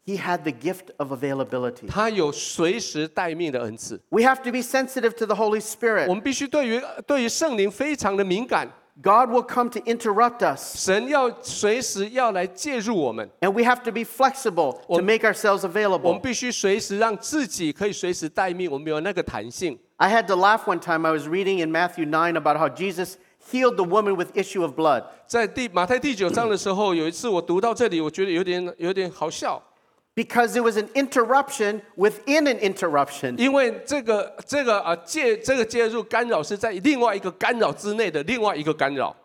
[0.05, 1.87] He had the gift of availability.
[1.87, 4.01] 他有随时待命的恩赐。
[4.09, 6.09] We have to be sensitive to the Holy 我 Spirit.
[6.09, 8.69] 们必须对于对于圣灵非常的敏感，
[9.01, 10.77] God will come to interrupt us.
[10.77, 16.21] 神要随时要来介入我们， And we have to be flexible to Om- make ourselves 我们 available.
[16.21, 19.79] 必须随时让自己可以随时待命，我们有那个弹性。
[19.99, 21.07] I had to laugh one time.
[21.07, 23.15] I was reading in Matthew 9 about how Jesus
[23.52, 25.04] healed the woman with issue of blood.
[25.28, 29.62] 在第马太第九章的时候，有一次我读到这里，我觉得有点有点好笑
[30.16, 33.38] ，Because it was an interruption within an interruption.
[33.38, 39.16] 因为这个这个啊介这个介入干扰是在另外一个干扰之内的另外一个干扰。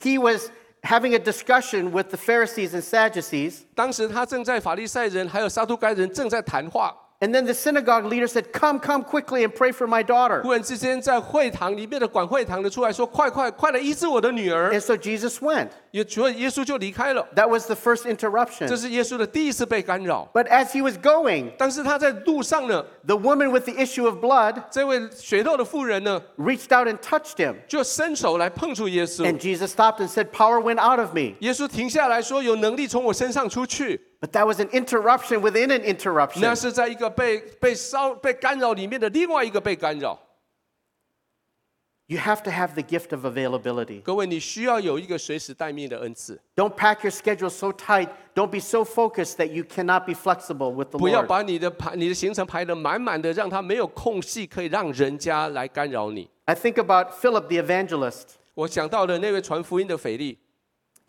[0.00, 0.50] He was
[0.82, 3.62] having a discussion with the Pharisees and Sadducees.
[3.74, 10.41] 当时他正在法利赛人还有撒都该人正在谈话，And then the synagogue leader said, Come, come quickly and pray for my daughter.
[10.41, 17.23] 忽然之间在会堂里面的管会堂的出来说：“快快快来医治我的女儿 And so Jesus went.！” 也所以耶稣就离开了。
[17.35, 18.75] That was the first 这 interruption.
[18.75, 20.27] 是耶稣的第一次被干扰。
[20.33, 26.75] But as he was going, 但是他在路上呢， the woman with the issue of blood 这位血肉的妇人呢， reached
[26.75, 27.53] out and touched him.
[27.67, 31.35] 就伸手来碰触耶稣 And。Jesus stopped and said, Power went out of me.
[31.41, 34.01] 耶稣停下来说：“有能力从我身上出去。
[34.19, 36.41] But that was an interruption within an ” interruption.
[36.41, 40.19] 那是在一个被被烧被干扰里面的另外一个被干扰。
[42.07, 44.01] You have to have the gift of availability.
[44.01, 48.09] 各位，你需要有一个随时待命的恩赐， Don't pack your schedule so tight.
[48.35, 51.27] Don't be so focused that you cannot be flexible with the 不要 Lord.
[51.27, 56.29] 把你的排你的行程排得满满的，让他没有空隙可以让人家来干扰你。
[56.43, 58.23] I think about Philip the evangelist.
[58.55, 60.37] 我想到了那位传福音的腓力，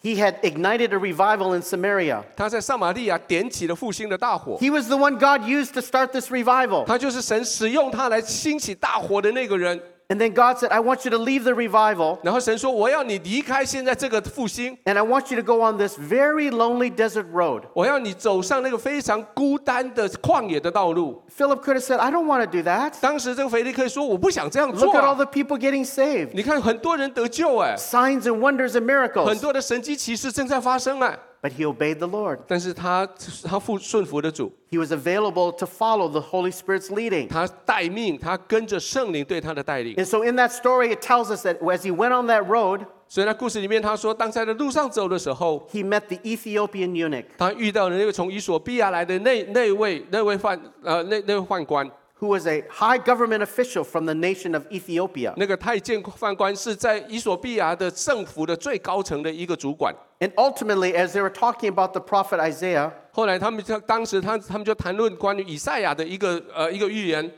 [0.03, 2.25] He had ignited a revival in Samaria.
[2.37, 6.85] 他在撒玛利亚点起了复兴的大火， He was the one God used to start this revival.
[6.85, 9.81] 他就是神使用他来兴起大火的那个人。
[10.09, 15.35] And then God said, I want you to leave the revival 然后神说：“我要你离开现在这个复兴， and I want
[15.35, 17.63] you to go on this very lonely desert road.
[17.73, 21.23] 我要你走上那个非常孤单的旷野的道路。
[21.35, 22.93] Philip could have said, I don't want to do that.
[23.01, 26.33] ”当时这个腓力可以说：“我不想这样 Look 做 at all 啊、 the people getting saved.
[26.35, 29.41] 你看很多人得救哎， Signs and wonders and 很 miracles.
[29.41, 32.39] 多的神迹奇事正在发生哎， But he obeyed the Lord.
[32.47, 33.05] 但是他
[33.43, 37.29] 他服顺服的主， He was available to follow the Holy Spirit's leading.
[37.29, 39.97] 他待命，他跟着圣灵对他的带领。
[39.97, 42.87] And so in that story, it tells us that as he went on that road,
[43.09, 54.15] 所以在故事里面，他说，当在的路上走的时候， he met the Ethiopian eunuch 他遇到了那个从以索比亚来的那那位那位犯呃那那位宦官， who was a high government official from the
[54.15, 55.35] nation of Ethiopia.
[55.37, 59.95] 那个太监犯官是在以索比亚的政府的最高层的一个主管。
[60.21, 67.29] And ultimately, as they were talking about the prophet Isaiah, 后来他们就当时他他们就谈论关于以赛亚的一个呃一个预言，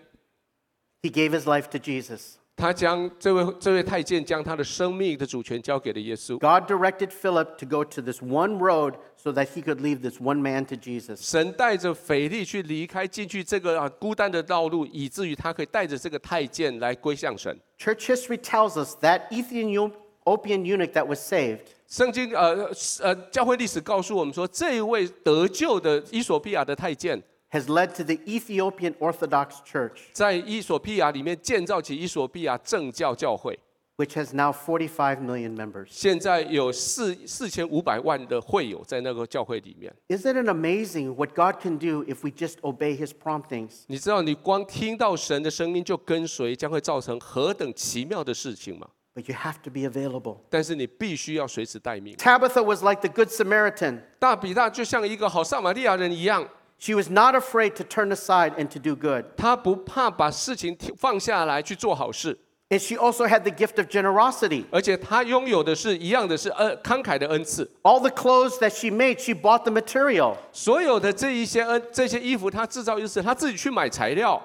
[1.03, 2.35] he gave his life to Jesus.
[2.57, 6.39] 他将这位这位太监将他的生命的主权交给了耶稣。
[6.39, 10.22] God directed Philip to go to this one road so that he could leave this
[10.22, 11.18] one man to Jesus.
[11.22, 17.60] 神带着腓力去离开进去这个啊孤单的道路，以至于他可以带着这个太监来归向神。
[17.78, 29.56] Church history tells us that Ethiopian eunuch that was saved 圣经呃呃教会历史告诉我们说，这一位得救的伊索比亚的太监，has led to the Ethiopian Orthodox
[29.66, 33.58] Church, 在伊索比亚里面建造起伊索比亚正教教会，
[33.99, 35.87] which has now 45 million members.
[35.91, 39.95] 现在有四四千五百万的会友在那个教会里面。
[40.09, 43.83] Isn't it amazing what God can do if we just obey his promptings?
[43.87, 48.89] 你知道，你光听到神的声音就跟随，将会造成何等奇妙的事情吗？
[49.15, 50.39] But you have to be available.
[50.51, 52.17] 但是你必须要随时待命。
[52.17, 54.01] Tabitha was like the Good Samaritan.
[54.19, 56.49] 大比大就像一个好撒玛利亚人一样，
[56.81, 59.25] She was not afraid to turn aside and to do good.
[59.37, 62.37] 他不怕把事情停放下来去做好事，
[62.71, 64.65] And she also had the gift of generosity.
[64.71, 67.71] 而且他拥有的是一样的是恩慷慨的恩赐。
[67.83, 70.37] All the clothes that she made, she bought the material.
[70.51, 74.43] 所有的这一些恩这些衣服，他制造就是他自己去买材料，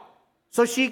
[0.52, 0.92] So she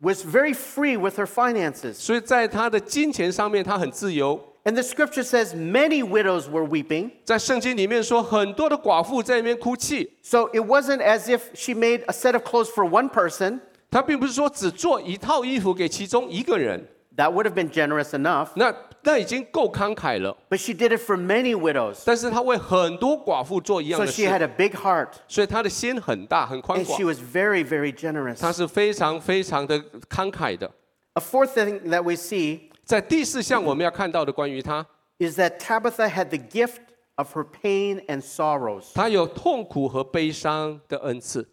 [0.00, 1.94] was very free with her finances.
[1.94, 4.40] 所以在他的金钱上面他很自由。
[4.64, 7.10] And the scripture says many widows were weeping.
[7.24, 10.10] 在圣经里面说，很多的寡妇在那边哭泣。
[10.22, 13.60] So it wasn't as if she made a set of clothes for one person.
[13.91, 18.49] 他并不是说只做一套衣服给其中一个人，That would have been generous enough.
[18.55, 20.35] 那那已经够慷慨了。
[20.49, 22.03] But she did it for many widows.
[22.05, 25.13] 但是他为很多寡妇做一样的 So 的 she had 事，a big heart.
[25.27, 28.39] 所以他的心很大很宽 And she，was very, very generous.
[28.39, 30.69] 他是非常非常的慷慨的。
[31.13, 34.85] A fourth thing that we see 在第四项我们要看到的关于他
[35.17, 36.77] ，is that Tabitha had the gift
[37.15, 38.93] of her pain and sorrows.
[38.93, 41.47] 她有痛苦和悲伤的恩赐。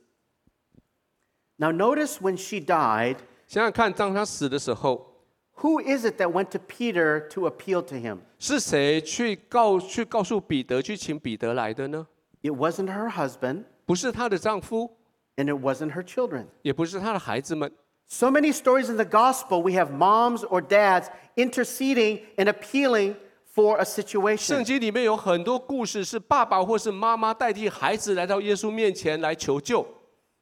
[1.57, 5.07] Now, notice when she died, 想想看，当他死的时候，
[5.57, 8.19] who is it that went to Peter to appeal to him?
[8.39, 12.07] 是谁去告去告诉彼得去请彼得来的呢？
[12.41, 14.97] It wasn't her husband, 不是她的丈夫，
[15.35, 16.47] and it wasn't her children.
[16.63, 17.71] 也不是她的孩子们。
[18.07, 23.15] So many stories in the gospel, we have moms or dads interceding and appealing
[23.53, 24.63] for a 圣 situation.
[24.63, 29.85] 经里面有很多故事，是爸爸或是妈妈代替孩子来到耶稣面前来求救。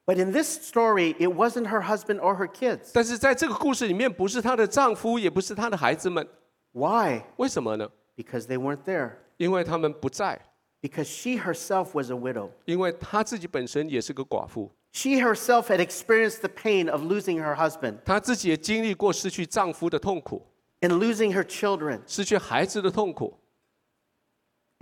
[0.06, 2.90] But in this story, it wasn't her husband or her kids.
[2.94, 6.28] 但是在这个故事里面，不是她的丈夫，也不是她的孩子们，
[6.72, 7.22] Why?
[7.38, 7.88] 为什么呢？
[8.16, 9.12] Because they weren't there.
[9.38, 10.42] 因为他们不在，
[10.82, 12.50] Because she herself was a widow.
[12.66, 20.48] 因为她自己本身也是个寡妇， She herself had experienced the pain of losing her husband 她自己也经历过失去丈夫的痛苦，
[20.82, 22.02] and losing her children.
[22.08, 23.38] 失去孩子的痛苦。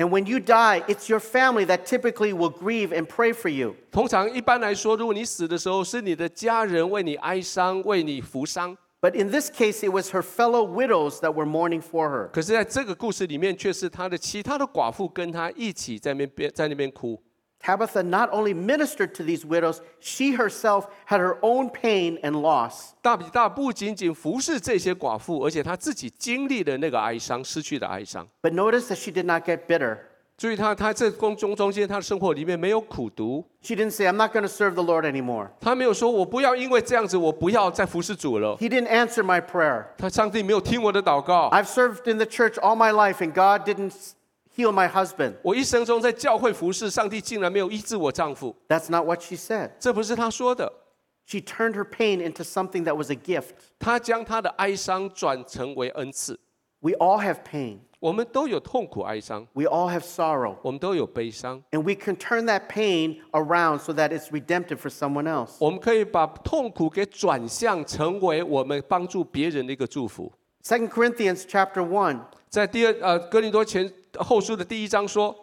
[0.01, 3.75] And when you die, it's your family that typically will grieve and pray for you.
[3.91, 8.77] 通常一般来说，如果你死的时候，是你的家人为你哀伤，为你扶伤。
[9.01, 12.29] But in this case, it was her fellow widows that were mourning for her.
[12.31, 17.19] 可是在这个故事里面，却是他的其他的寡妇跟他一起在那边在那边哭。
[17.61, 22.93] Tabitha not only ministered to these widows, she herself had her own pain and loss.
[23.01, 28.27] 大比大不仅仅服侍这些寡妇，而且他自己经历了那个哀伤，失去的哀伤。
[28.41, 29.97] But notice that she did not get bitter.
[30.37, 35.49] 注意他，他这宫中中间，他的生活里面没有苦读， She didn't say, I'm not going to serve the Lord anymore.
[35.59, 38.55] 他没有说我不要因为这样子，我不要再服侍主了。
[38.57, 39.85] He didn't answer my prayer.
[39.97, 43.93] 他上帝没有听我的祷告， I've served in the church all my life, and God didn't
[44.55, 45.35] heal my husband.
[45.41, 49.71] 我一生中在教会服侍，上帝竟然没有医治我丈夫， That's not what she said.
[49.79, 50.71] 这不是他说的。
[51.25, 53.51] She turned her pain into something that was a gift.
[53.77, 56.39] 他将他的哀伤转成为恩赐。
[56.79, 57.79] We all have pain.
[57.99, 60.55] 我们都有痛苦、哀伤， We all have sorrow.
[60.61, 65.55] 我们都有悲伤， And we can turn that pain around so that it's redemptive for someone else.
[65.59, 70.31] 我们可以把痛苦给转向，成为我们帮助别人的一个祝福。
[70.63, 72.19] 2 Corinthians chapter 1,
[72.49, 75.35] 在第二呃哥林多前 后书的第一章说，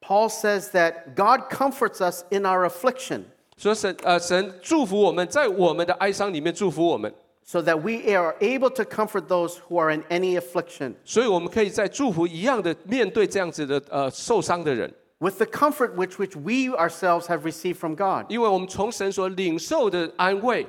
[0.00, 3.22] Paul says that God comforts us in our affliction
[3.56, 7.12] 说神呃神祝福我们，在我们的哀伤里面祝福我们，
[7.44, 15.36] so that we are able to comfort those who are in any affliction 所以我们可以在祝福一样的面对这样子的呃受伤的人， with
[15.36, 18.24] the comfort which, which we ourselves have received from God.
[18.30, 20.66] 因为我们从神所领受的安慰，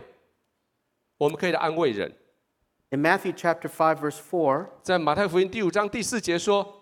[1.18, 2.12] 我们可以来安慰人。
[2.90, 6.75] In Matthew chapter 5, verse 4, 在马太福音第五章第四节说，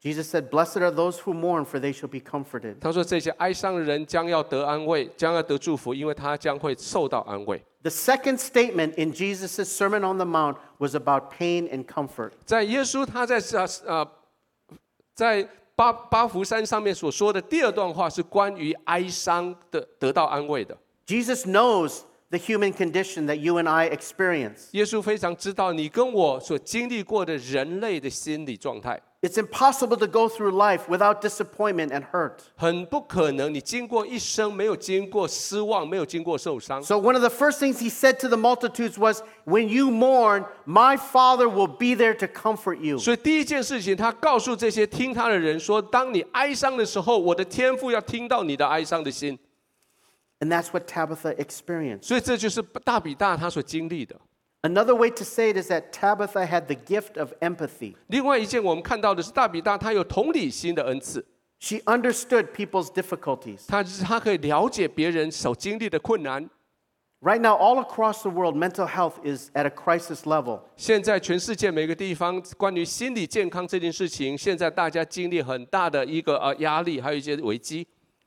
[0.00, 2.78] Jesus said, Blessed are those who mourn, for they shall be comforted.
[2.78, 7.62] 他说这些哀伤的人将要得安慰，将要得祝福，因为他将会受到安慰。
[7.80, 12.32] The second statement in Jesus' Sermon on the Mount was about pain and comfort.
[12.44, 14.08] 在耶稣他在呃呃
[15.14, 20.76] 在巴巴福山上面所说的第二段话是关于哀伤的得到安慰的。
[21.06, 24.68] Jesus knows the human condition that you and I experience.
[24.72, 32.40] 耶稣非常知道你跟我所经历过的人类的心理状态， It's impossible to go through life without disappointment and hurt.
[32.56, 36.82] 很不可能你经过一生没有经过失望，没有经过受伤。
[36.82, 40.44] So, one of the first things he said to the multitudes was, When you mourn,
[40.66, 42.98] my Father will be there to comfort you.
[42.98, 49.38] 所以第一件事情，他告诉这些听他的人说：当你哀伤的时候，我的天父要听到你的哀伤的心。
[50.40, 52.02] And that's what Tabitha experienced.
[52.02, 54.14] 所以这就是大比大他所经历的。
[54.62, 57.96] Another way to say it is that Tabitha had the gift of empathy.
[58.06, 61.22] 另外一件我们看到的是，大比大他有同理心的恩赐，
[61.60, 63.66] She understood people's difficulties.
[63.68, 66.48] 他他可以了解别人所经历的困难。
[67.20, 70.60] Right now, all across the world, mental health is at a crisis level.
[70.76, 77.86] 现在全世界每个地方关于心理健康这件事情，现在大家经历很大的一个呃压力，还有一些危机。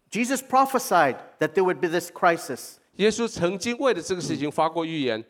[0.10, 2.77] Jesus prophesied that there would be this crisis.
[2.95, 5.23] 耶稣曾经为了这个事情发过预言。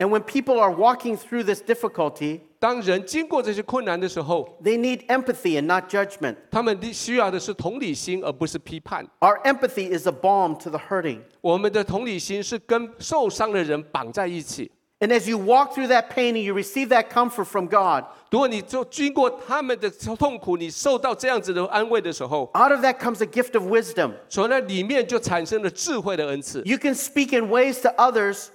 [0.00, 6.36] And when people are walking through this difficulty, 当人经过这些困难的时候， they need empathy and not judgment.
[6.50, 9.06] 他们需要的是同理心，而不是批判。
[9.20, 11.20] Our empathy is a balm to the hurting.
[11.40, 14.70] 我们的同理心是跟受伤的人绑在一起。
[14.98, 22.50] And as you walk through that pain and you receive that comfort from God, 如果你就经过他们的痛苦，你受到这样子的安慰的时候，
[22.54, 24.12] out of that comes a gift of wisdom.
[24.28, 26.62] 从那里面就产生了智慧的恩赐。
[26.64, 28.48] You can speak in ways to others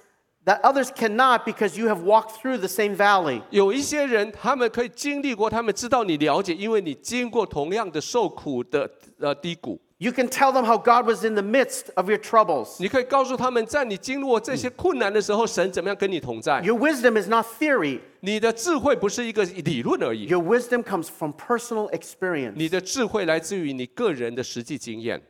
[0.46, 3.42] that others cannot because you have walked through the same valley.
[3.50, 9.80] 有一些人，他们可以经历过，他们知道你了解，因为你经过同样的受苦的呃低谷。
[9.98, 12.74] You can tell them how God was in the midst of your troubles.
[12.80, 16.60] 你可以告诉他们，在你经历过这些困难的时候，神怎么样跟你同在。
[16.62, 22.54] Your wisdom is not theory, 你的智慧不是一个理论而已， your wisdom comes from personal experience.
[22.56, 25.22] 你的智慧来自于你个人的实际经验，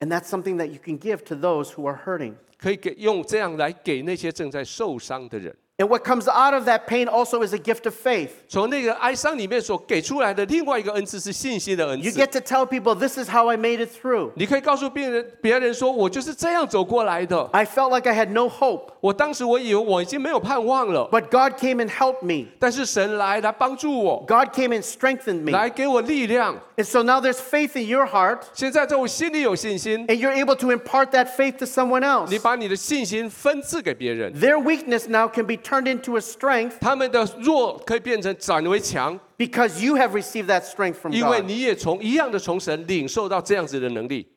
[0.00, 2.34] And that's something that you can give to those who are hurting.
[2.61, 5.53] 可以给用这样来给那些正在受伤的人。
[5.80, 8.30] And what comes out of that pain also is a gift of faith.
[8.48, 12.18] 从那个哀伤里面所给出来的另外一个恩赐是信心的恩 You 赐。
[12.18, 14.30] get to tell people, this is how I made it through.
[14.36, 17.46] 你可以告诉别人，别人说我就是这样走过来的。
[17.52, 22.46] I felt like I had no hope, 我当时我以为我已经没有盼望了， but God came and helped me.
[22.58, 25.52] 但是神来来帮助我， God came and strengthened me.
[25.52, 26.58] 来给我力量。
[26.78, 31.26] And so now there's faith in your heart, 现在在我心里有信心， and you're able to impart that
[31.36, 32.30] faith to someone else.
[32.30, 40.63] 你把你的信心分赐给别人， Their weakness now can be turned into a strength 他们的弱可以变成转为强，because you have received that
[40.63, 41.47] strength from 因为 God.
[41.47, 44.27] 你也从一样的从神领受到这样子的能力。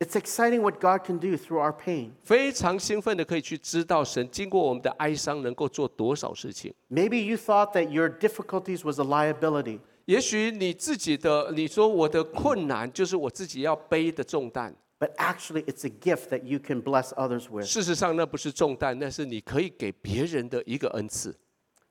[0.00, 2.12] It's exciting what God can do through our pain.
[2.24, 6.74] 非常兴奋的可以去知道神经过我们的哀伤能够做多少事情。
[6.90, 16.59] Maybe you thought that your difficulties was a liability, 也许你自己的你说我的困难就是我自己要背的重担，but actually it's a gift that you
[16.59, 17.65] can bless others with.
[17.65, 21.35] 事实上那不是重担，那是你可以给别人的一个恩赐。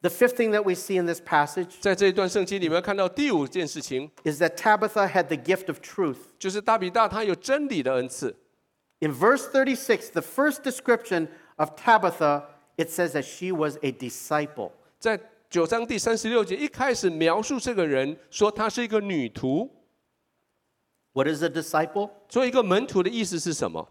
[0.01, 5.37] The fifth thing that we see in this passage 在这一段圣经里面看到第五件事情， is that Tabitha had the
[5.37, 6.19] gift of truth.
[6.39, 8.37] 就是大比大他有真理的恩赐。
[9.01, 12.45] In verse 36, the first description of Tabitha,
[12.77, 14.71] it says that she was a disciple.
[15.01, 15.19] 在
[15.51, 19.69] 九章第三十六节一开始描述这个人，说她是一个女徒。
[21.13, 22.11] What is a disciple?
[22.29, 23.89] 做一个门徒的意思是什么？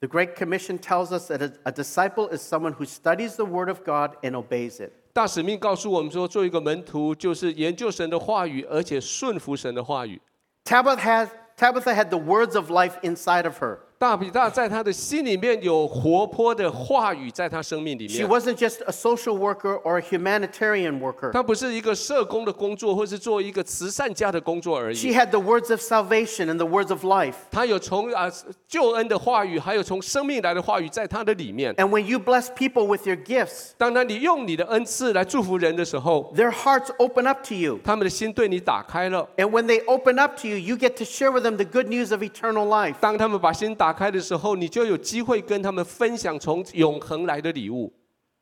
[0.00, 3.68] The Great Commission tells us that a, a disciple is someone who studies the Word
[3.68, 4.92] of God and obeys it.
[5.12, 10.20] 大使命告诉我们说，做一个门徒就是研究神的话语，而且顺服神的话语。
[10.64, 13.78] Tabitha had, Tabitha had the words of life inside of her.
[14.02, 18.28] 大比大在他的心里面有活泼的话语，在他生命里 She 面。
[18.28, 21.32] wasn't just a social worker or a humanitarian worker.
[21.32, 25.14] 他不是一个社工的工作，或是做一个慈善家的工作而 She 已。
[25.14, 27.34] had the words of salvation and the words of life.
[27.50, 28.30] 他有从啊
[28.68, 31.74] 救恩的话语，还有从生命来的话语，在他的里面。
[31.74, 37.80] And when you bless people with your gifts, 当然，你用你的恩赐来祝福人的时候， their hearts open up to you.
[37.82, 39.28] 他们的心对你打开了。
[39.36, 41.88] And when they open up to you, you get to share with them the good
[41.88, 42.94] news of eternal life.
[43.00, 47.93] 当他们把心打 开的时候，你就有机会跟他们分享从永恒来的礼物。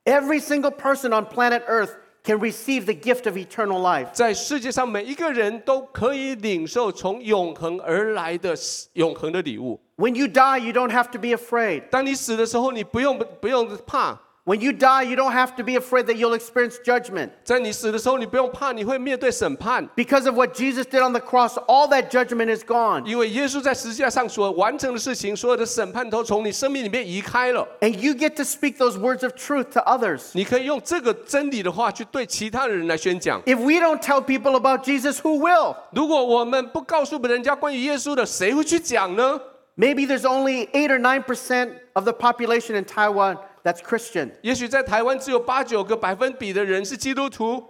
[0.06, 1.92] Every single person on planet Earth
[2.24, 4.12] can receive the gift of eternal life.
[4.14, 8.56] 在世界上，每一个人都可以领受从永恒而来的
[8.94, 9.80] 永恒的礼物。
[9.98, 11.84] When you die, you don't have to be afraid.
[11.92, 14.20] 当你死的时候，你不用不用怕。
[14.51, 17.31] When you die, you don't have to be afraid that you'll experience judgment.
[17.43, 23.05] 在你死的时候，你不用怕，你会面对审判， Because of what Jesus did on the cross, all that judgment is gone.
[23.05, 27.67] 因为耶稣在十字架上所完成的事情，所有的审判都从你生命里面移开了。
[27.81, 30.31] And you get to speak those words of truth to others.
[30.35, 33.43] 你可以用这个真理的话去对其他的人来宣讲。
[33.47, 35.75] If we don't tell people about Jesus, who will?
[35.91, 39.41] 如果我们不告诉人家关于耶稣的，谁会去讲呢？
[39.77, 44.31] Maybe there's only 8 or 9% of the population in Taiwan that's Christian.
[44.43, 47.65] 也许在台湾只有八九个百分比的人是基督徒，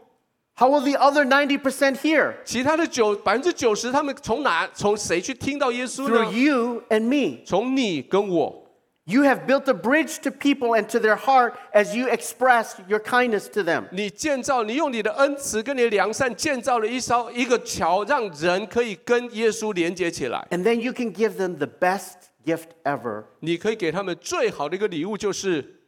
[0.58, 2.34] How will the other 90% hear?
[2.44, 6.32] 其他的九百分之九十，他们从哪从谁去听到耶稣 Through 呢？
[6.32, 7.44] you and me.
[7.44, 8.62] 从你跟我。
[9.08, 12.98] You have built a bridge to people and to their heart as you express your
[12.98, 13.84] kindness to them.
[13.92, 20.44] 你建造，你用你的恩慈跟你的良善建造了一艘一个桥，让人可以跟耶稣连接起来。
[20.50, 25.79] And then you can give them the best gift ever 你可以给他们最好的一个礼物，就是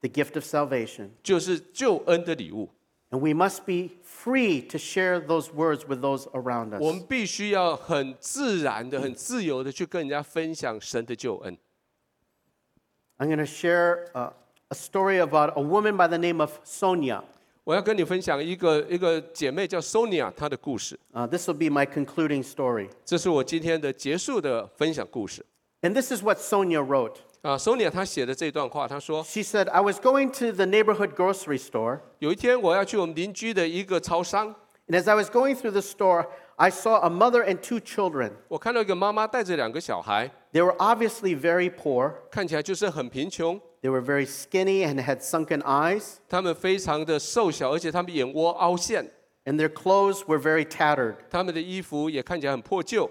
[0.00, 1.10] the gift of salvation.
[1.22, 2.70] 就是救恩的礼物。
[3.10, 6.94] And we must be free to share those words with those around 我 us.
[6.96, 11.56] 们必须要很自然的、很自由的去跟人家分享神的救恩。
[13.18, 14.32] I'm going to share uh,
[14.68, 17.22] a story about a woman by the name of Sonia.
[17.62, 22.88] 我要跟你分享一个一个姐妹叫 Sonia 她的故事， Uh, this will be my concluding story.
[23.04, 25.44] 这是我今天的结束的分享故事。
[25.82, 27.16] And this is what Sonia wrote.
[27.42, 34.54] 啊，Sonia 她写的这段话，她说 She said, I was going to the neighborhood grocery store, 有一天我要去我们邻居的一个超商，
[34.88, 38.32] and as I was going through the store, I saw a mother and two children.
[38.48, 42.12] 我看到一个妈妈带着两个小孩， They were obviously very poor.
[42.30, 49.08] 看起来就是很贫穷， They were very skinny and had sunken eyes, 他们非常的瘦小，而且他们眼窝凹陷，
[49.44, 51.14] and their clothes were very tattered.
[51.30, 53.08] 他们的衣服也看起来很破旧。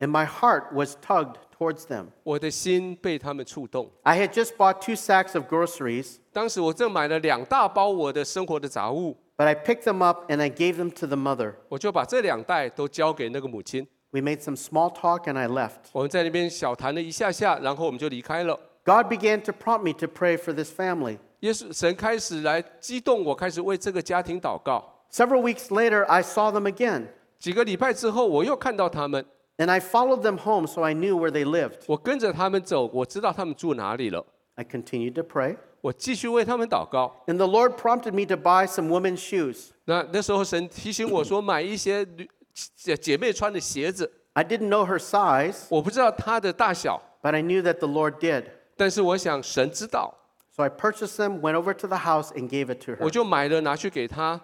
[0.00, 2.06] And my heart was tugged towards them.
[2.22, 3.90] 我的心被他们触动。
[4.02, 10.40] I had just bought two sacks of groceries, 当时我正买了两大包我的生活的杂物， but I picked them up and
[10.40, 11.54] I gave them to the mother.
[11.68, 13.86] 我就把这两袋都交给那个母亲。
[14.10, 15.90] We made some small talk and I left.
[15.92, 18.58] 我们在那边小谈了一下下，然后我们就离开了。
[18.84, 21.18] God began to prompt me to pray for this family.
[21.40, 25.04] 耶稣神开始来激动我，开始为这个家庭祷告。
[25.10, 27.06] Several weeks later, I saw them again,
[27.38, 29.24] 几个礼拜之后，我又看到他们，
[29.58, 31.84] and I followed them home so I knew where they lived.
[31.86, 34.24] 我跟着他们走，我知道他们住哪里了。
[34.56, 37.24] I continued to pray, 我继续为他们祷告。
[37.26, 39.70] and the Lord prompted me to buy some women's shoes.
[39.84, 42.28] 那那时候神提醒我说，买一些女
[42.76, 44.10] 姐姐妹穿的鞋子。
[44.34, 48.44] I didn't know her size, 我不知道它的大小， but I knew that the Lord did.
[48.76, 50.12] 但是我想神知道，
[50.56, 53.10] So I purchased them, went over to the house, and gave it to 我 her.
[53.10, 54.40] 就买了拿去给他。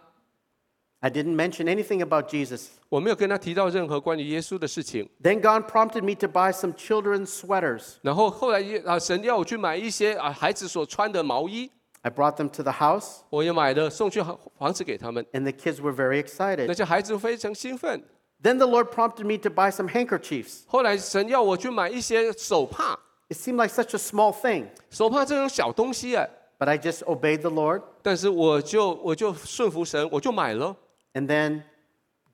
[1.05, 2.67] I didn't mention anything about Jesus.
[2.91, 5.09] 我没有跟他提到任何关于耶稣的事情。
[5.23, 7.95] Then God prompted me to buy some children's sweaters.
[8.03, 11.71] 然后后来耶啊，神要我去买一些啊孩子所穿的毛衣，
[12.03, 15.25] I brought them to the house, 我也买了送去房房子给他们。
[15.33, 16.75] and the kids were very 那 excited.
[16.75, 18.03] 些孩子非常兴奋。
[18.43, 20.65] Then the Lord prompted me to buy some handkerchiefs.
[20.67, 22.99] 后来神要我去买一些手帕，
[23.29, 30.75] It seemed like such a small thing, 手帕这种小东西哎， but I just obeyed the Lord 但是我就我就顺服神，我就买了，
[31.15, 31.63] and then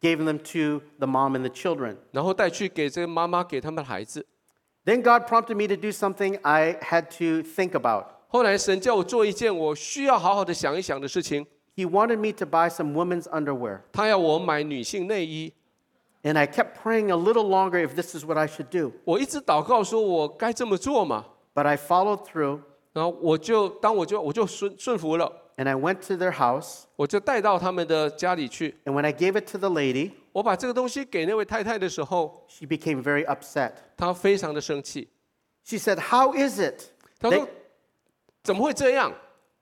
[0.00, 1.96] gave them to the mom and the children.
[2.12, 4.24] 然后带去给这个妈妈给他们的孩子。
[4.84, 8.06] Then God prompted me to do something I had to think about.
[8.28, 13.80] 后来神叫我做一件我需要好好的想一想的事情， He wanted me to buy some women's underwear.
[13.92, 15.52] 他要我买女性内衣。
[16.22, 18.92] And I kept praying a little longer if this is what I should do.
[19.04, 21.24] 我一直祷告说，我该这么做嘛。
[21.54, 22.60] But I followed through
[22.92, 26.84] 然后我就当我就我就顺顺服了， and I went to their house.
[26.96, 28.74] 我就带到他们的家里去。
[28.84, 33.72] And when I gave it to the lady, 我把这个东西给那位太太的时候， she became very upset.
[33.96, 35.08] 她非常的生气。
[35.64, 36.90] She said, How is it?
[37.18, 37.48] 她 They- 说：“
[38.44, 39.12] 怎么会这样？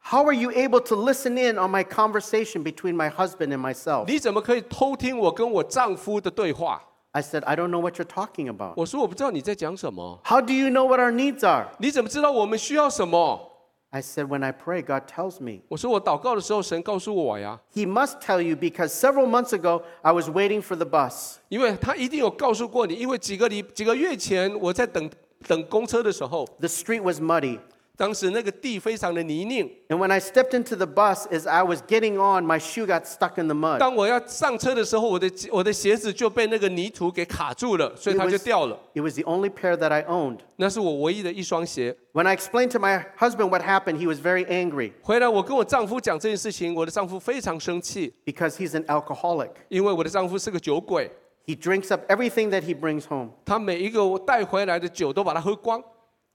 [0.07, 4.05] How are you able to listen in on my conversation between my husband and myself?
[4.07, 10.21] 你怎么可以偷听我跟我丈夫的对话 I said, I don't know what you're talking about.？” 我说：“我不知道你在讲什么。
[10.25, 11.69] How do you know what our needs are?
[11.79, 13.48] 你怎么知道我们需要什么
[13.91, 19.27] I said, When I pray, God tells me.？” 我说：“我祷告的时候，神告诉我呀， He must tell you because several
[19.27, 21.37] months ago, I was waiting for the bus.
[21.49, 22.95] 因为他一定有告诉过你。
[22.95, 25.09] 因为几个礼几个月前，我在等
[25.47, 27.61] 等公车的时候， The street was muddy.
[27.99, 29.71] 当时那个地非常的泥泞。
[29.89, 33.05] And when I stepped into the bus, as I was getting on, my shoe got
[33.05, 33.79] stuck in the mud.
[33.79, 38.77] 当我要上车的时候，我的我的鞋子就被那个泥土给卡住了，所以它就掉了。
[38.95, 40.39] It was the only pair that I owned.
[40.57, 41.97] 那是我唯一的一双鞋。
[42.13, 48.71] When I explained to my husband what happened, he was very angry 回来我跟我丈夫讲这件事情，我的丈夫非常生气， because he's
[48.71, 49.51] an alcoholic.
[49.69, 51.09] 因为我的丈夫是个酒鬼，
[51.47, 53.31] He drinks up everything that he brings home.
[53.45, 55.81] 他每一个我带回来的酒都把它喝光。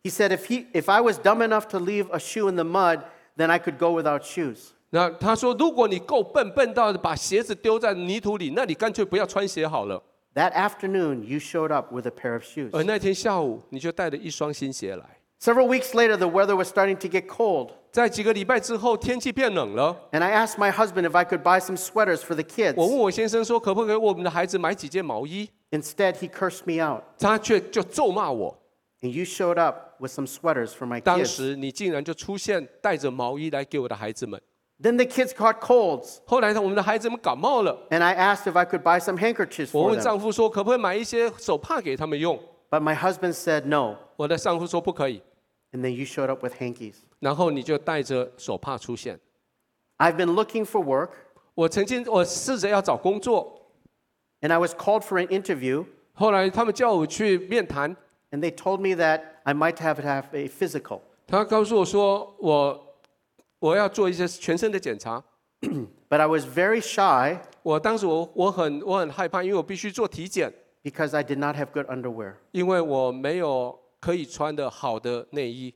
[0.04, 2.64] He said if, he, if I was dumb enough to leave a shoe in the
[2.64, 3.02] mud,
[3.38, 4.70] then I could go without shoes.
[4.92, 10.02] 那他说，如果你够笨，笨到把鞋子丢在泥土里，那你干脆不要穿鞋好了。
[10.36, 12.70] That afternoon, you showed up with a pair of shoes.
[12.72, 15.04] 而那天下午，你就带了一双新鞋来。
[15.42, 17.72] Several weeks later, the weather was starting to get cold.
[17.92, 22.76] 在几个礼拜之后，天气变冷了， And I asked my husband if I could buy some sweaters for the kids.
[22.76, 25.50] 我问我先生说，可不可以为我们的孩子买几件毛衣？
[25.72, 27.04] Instead, he cursed me out.
[27.18, 28.58] 他却就咒骂我。
[29.02, 31.26] And you showed up with some sweaters for my 当 kids.
[31.28, 34.42] 时你竟然就出现带着毛衣来给我的孩子们。
[34.82, 36.20] Then the kids caught colds.
[36.26, 40.04] 后来呢，我们的孩子们感冒了， And I asked if I could buy some handkerchiefs 我 for 问 them.
[40.04, 42.40] 丈夫说，可不可以买一些手帕给他们用？
[42.70, 43.98] But my husband said no.
[44.16, 45.22] 我的丈夫说不可以。
[45.72, 46.96] And then you showed up with hankies.
[47.20, 49.20] 然后你就带着手帕出现。
[49.98, 51.12] I've been looking for work,
[51.56, 53.70] 我曾经我试着要找工作，
[54.42, 57.96] and I was called for an interview, 后来他们叫我去面谈，
[58.34, 61.02] and they told me that I might have to have a physical.
[61.28, 62.96] 他告诉我说我
[63.60, 65.24] 我要做一些全身的检查。
[66.10, 72.36] But I was very shy 我当时我我很我很害怕，因为我必须做体检， because I did not have good underwear.
[72.52, 75.74] 因为我没有可以穿的好的内衣。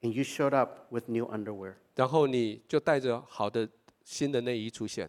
[0.00, 1.74] And you showed up with new underwear.
[1.94, 3.68] 然后你就带着好的
[4.04, 5.08] 新的内衣出现，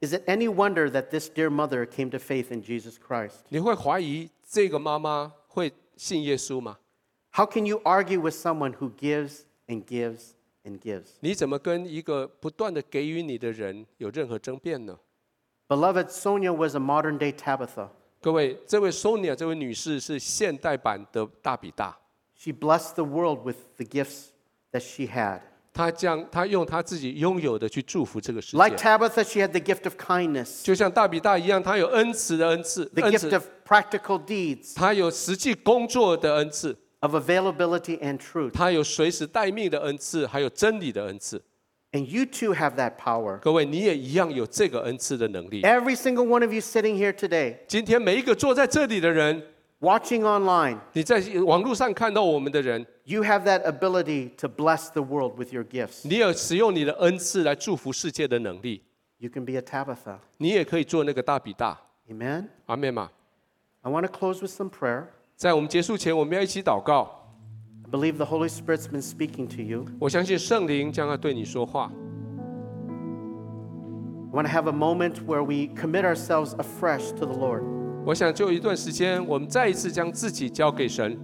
[0.00, 3.36] Is it any wonder that this dear mother came to faith in Jesus Christ?
[3.48, 6.77] 你会怀疑这个妈妈会 信耶稣吗
[7.33, 10.31] ？How can you argue with someone who gives and gives
[10.63, 11.07] and gives?
[11.19, 14.97] 你怎么跟一个不断的给予你的人有任何争辩呢
[15.67, 17.89] ？Beloved, Sonia was a modern day Tabitha.
[18.21, 21.97] 各位，这位 Sonia 这位女士是现代版的大比大
[22.35, 24.27] ，She blessed the world with the gifts
[24.71, 25.41] that she had.
[25.77, 34.73] 她将他用他自己拥有的去祝福这个世界 Like 界，Tabitha, she had the gift of kindness, 就像大比大一样，他有恩慈的恩赐，the 恩 gift 慈，of practical deeds,
[34.75, 38.49] 他有实际工作的恩赐，of availability and truth.
[38.51, 41.39] 他有随时待命的恩赐，还有真理的恩赐。
[41.91, 43.37] And you too have that power.
[43.39, 45.61] 各位，你也一样有这个恩赐的能力。
[45.61, 49.43] Every single one of you sitting here today, 今天每一个坐在这里的人，
[49.80, 56.06] watching online, 你在网络上看到我们的人， you have that ability to bless the world with your gifts.
[56.08, 58.82] 你有使用你的恩赐来祝福世界的能力，
[59.18, 60.16] You can be a Tabitha.
[60.38, 61.80] 你也可以做那个大比大。
[62.10, 62.48] Amen?
[62.66, 63.10] 阿妹嘛，
[63.82, 65.04] I want to close with some prayer.
[65.36, 67.20] 在我们结束前，我们要一起祷告。
[67.84, 69.86] I believe the Holy Spirit's been speaking to you.
[69.98, 71.90] 我相信圣灵将要对你说话。
[74.32, 77.62] I want to have a moment where we commit ourselves afresh to the Lord.
[78.07, 81.17] 我想就一段时间，我们再一次将自己交给神。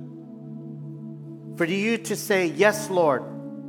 [1.56, 3.22] For you to say, Yes, Lord,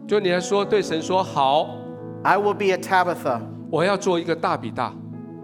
[0.09, 1.77] 就你来说，对神说好
[2.25, 3.41] ，I will be a Tabitha.
[3.71, 4.93] 我要做一个大比大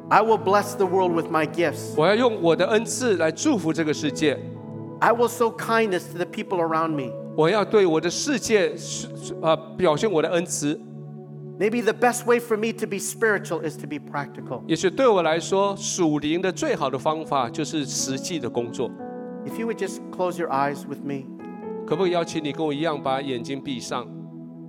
[0.09, 1.95] ，I will bless the world with my gifts.
[1.97, 4.37] 我要用我的恩赐来祝福这个世界
[4.99, 7.13] ，I will show kindness to the people around me.
[7.37, 8.75] 我要对我的世界
[9.43, 10.77] 呃表现我的恩慈。
[11.60, 14.62] Maybe the best way for me to be spiritual is to be practical.
[14.68, 18.92] 也许对我来说，属灵的最好的方法就是实际的工作。
[19.46, 21.26] If you would just close your eyes with me.
[21.88, 24.06] 可不可以邀请你跟我一样把眼睛闭上？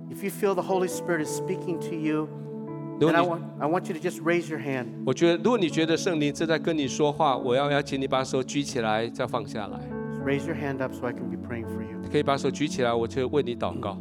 [0.09, 2.29] If you feel the Holy Spirit is speaking to you,
[2.99, 4.85] 如 then I 果 want, 你 I want you to just raise your hand.
[5.05, 9.77] 我觉得，如果你觉得圣灵正在跟你说话，我要邀请你把手举起来，再放下来。
[10.13, 11.99] Just raise your hand up so I can be praying for you.
[12.09, 13.97] 可以把手举起来，我就为你祷告。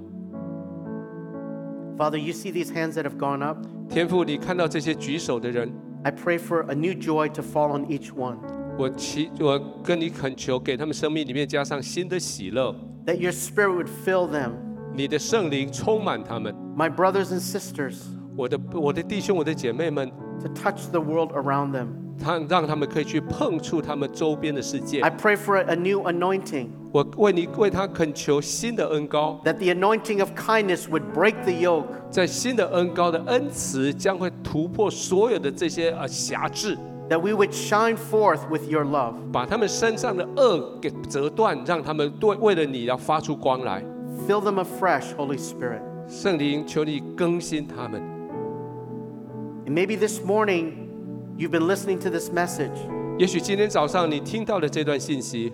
[1.97, 3.59] Father, you see these hands that have gone up.
[3.89, 5.73] 天父，你看到这些举手的人，
[6.03, 8.37] I pray for a new joy to fall on each one.
[8.79, 12.75] 我祈我跟你恳求，给他们生命里面加上新的喜乐，
[13.07, 14.53] That your spirit would fill them.
[14.95, 16.55] 你的圣灵充满他们。
[16.77, 18.03] My brothers and sisters,
[18.37, 20.11] 我的我的弟兄，我的姐妹们，
[20.43, 21.89] to touch the world around them.
[22.22, 25.10] 他让他们可以去碰触他们周边的世界 I。
[25.10, 26.68] pray for a new anointing.
[26.92, 31.86] 我为你为他恳求新的恩高，That the anointing of kindness would break the yoke.
[32.10, 36.78] 在新的恩高的恩慈将会突破所有的这些呃辖制
[37.10, 39.14] ，That we would shine forth with your love.
[39.32, 43.84] 把他们身上的恶给折断，让他们对为了你要发出光来。
[44.28, 45.82] Fill them afresh, Holy Spirit.
[46.10, 48.02] 圣灵，求你更新他们。
[49.66, 50.81] And maybe this morning
[51.37, 52.77] you've been listening to this message
[53.19, 55.53] 也许今天早上你听到的这段信息，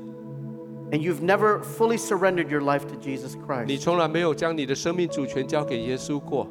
[0.90, 3.36] and you've never fully surrendered your life to Jesus
[3.66, 3.80] 你 Christ.
[3.80, 6.48] 从来没有将你的生命主权交给耶稣过。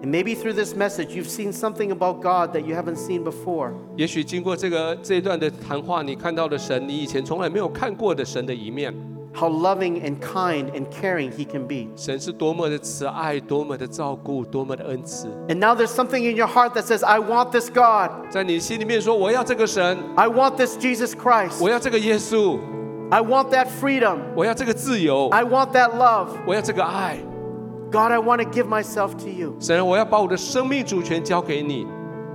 [0.00, 3.72] And maybe through this message you've seen something about God that you haven't seen before.
[3.96, 8.94] 也许经过这个这一段的谈话，你看到了神，你以前从来没有看过的神的一面。
[9.34, 11.88] How loving and kind and caring He can be.
[11.94, 15.28] 神是多么的慈爱，多么的照顾，多么的恩慈。
[15.48, 18.10] And now there's something in your heart that says, I want this God.
[18.30, 21.62] 在你心里面说：“我要这个神， I want this Jesus Christ.
[21.62, 22.58] 我要这个耶稣，
[23.10, 24.18] I want that freedom.
[24.34, 26.30] 我要这个自由， I want that love.
[26.44, 27.18] 我要这个爱。
[27.92, 29.54] God, I want to give myself to you.
[29.60, 31.86] 神，我要把我的生命主权交给你。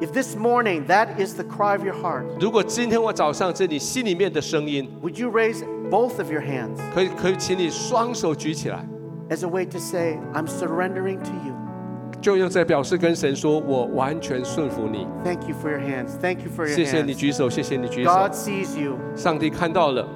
[0.01, 6.19] If this morning that is the cry of your heart, 如果今天我早上这你心里面的声音， would you raise both
[6.19, 8.85] of your hands 可以可以，请你双手举起来，
[9.29, 11.53] as a way to say, I'm surrendering to you?
[12.21, 15.07] 就用这表示跟神说：我完全顺服你。
[15.25, 16.11] Thank you for your hands.
[16.21, 17.17] Thank you for your 谢谢你 hands.
[17.17, 18.11] 举手，谢谢你举手。
[18.11, 18.97] God sees you.
[19.15, 20.07] 上帝看到了，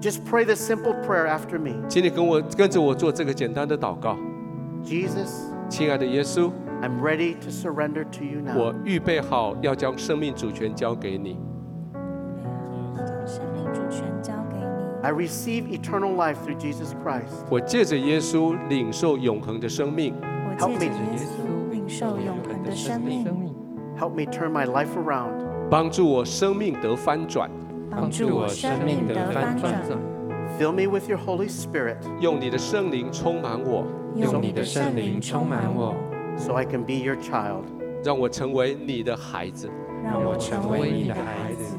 [0.00, 1.86] Just pray this simple prayer after me.
[1.88, 4.16] 请你跟我跟着我做这个简单的祷告。
[4.82, 6.50] Jesus, 亲爱的耶稣，
[6.82, 8.82] I'm ready to surrender to you 我 now.
[8.84, 11.38] 预备好要将生命主权交给你。
[14.98, 15.04] 将生命主权交给你。
[15.04, 17.44] I receive eternal life through Jesus Christ.
[17.50, 23.24] 我借着耶稣领受永恒的生命，我 Help 借 me 着耶稣领受永恒的生命，
[23.98, 25.44] Help me turn my life around.
[25.70, 27.50] 帮助我生命得翻转，
[27.90, 29.84] 帮助我生命得翻转，
[30.58, 33.86] Fill me with your Holy Spirit 用你的圣灵充满我，
[34.16, 35.94] 用你的圣灵充满我，
[36.36, 37.64] so I can be your child.
[38.04, 39.70] 让我成为你的孩子。
[40.04, 41.76] 让我成为你的孩子。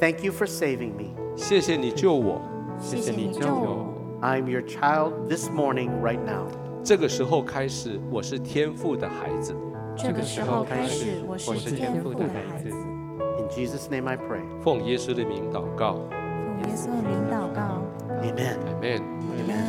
[0.00, 1.14] Thank you for saving me.
[1.36, 2.40] 谢谢你救我，
[2.81, 6.47] 谢谢你救我，I'm your child this morning, right now.
[6.83, 9.55] 这个时候开始，我是天父的孩子。
[9.95, 12.69] 这个时候开始，我是天父的孩子。
[12.69, 14.41] In Jesus' name I pray.
[14.63, 17.83] 奉耶稣的名祷告奉耶稣的名祷告
[18.23, 19.01] ，Amen.，Amen。
[19.37, 19.61] Amen。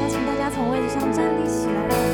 [0.00, 2.07] 邀请大家从位置上站立起来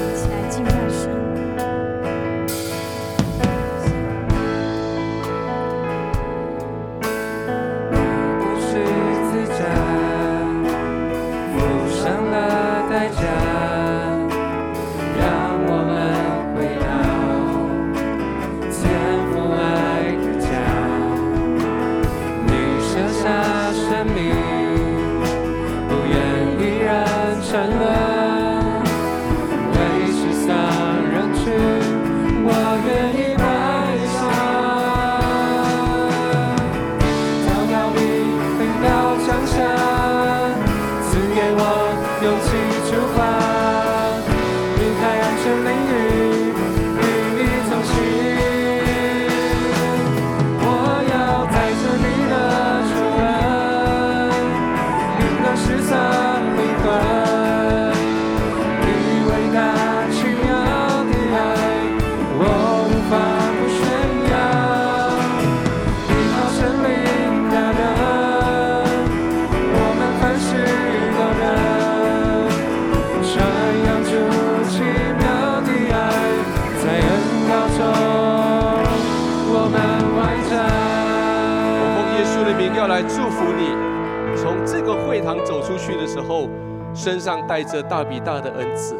[87.48, 88.96] 带着大比大的恩赐，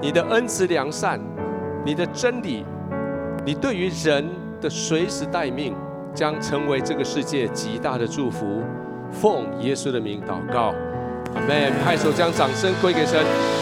[0.00, 1.20] 你的恩慈良善，
[1.84, 2.64] 你的真理，
[3.44, 4.28] 你对于人
[4.60, 5.74] 的随时待命，
[6.14, 8.62] 将成为这个世界极大的祝福。
[9.10, 10.72] 奉耶稣的名祷告，
[11.34, 11.72] 阿门。
[11.84, 13.59] 拍手将掌声归给神。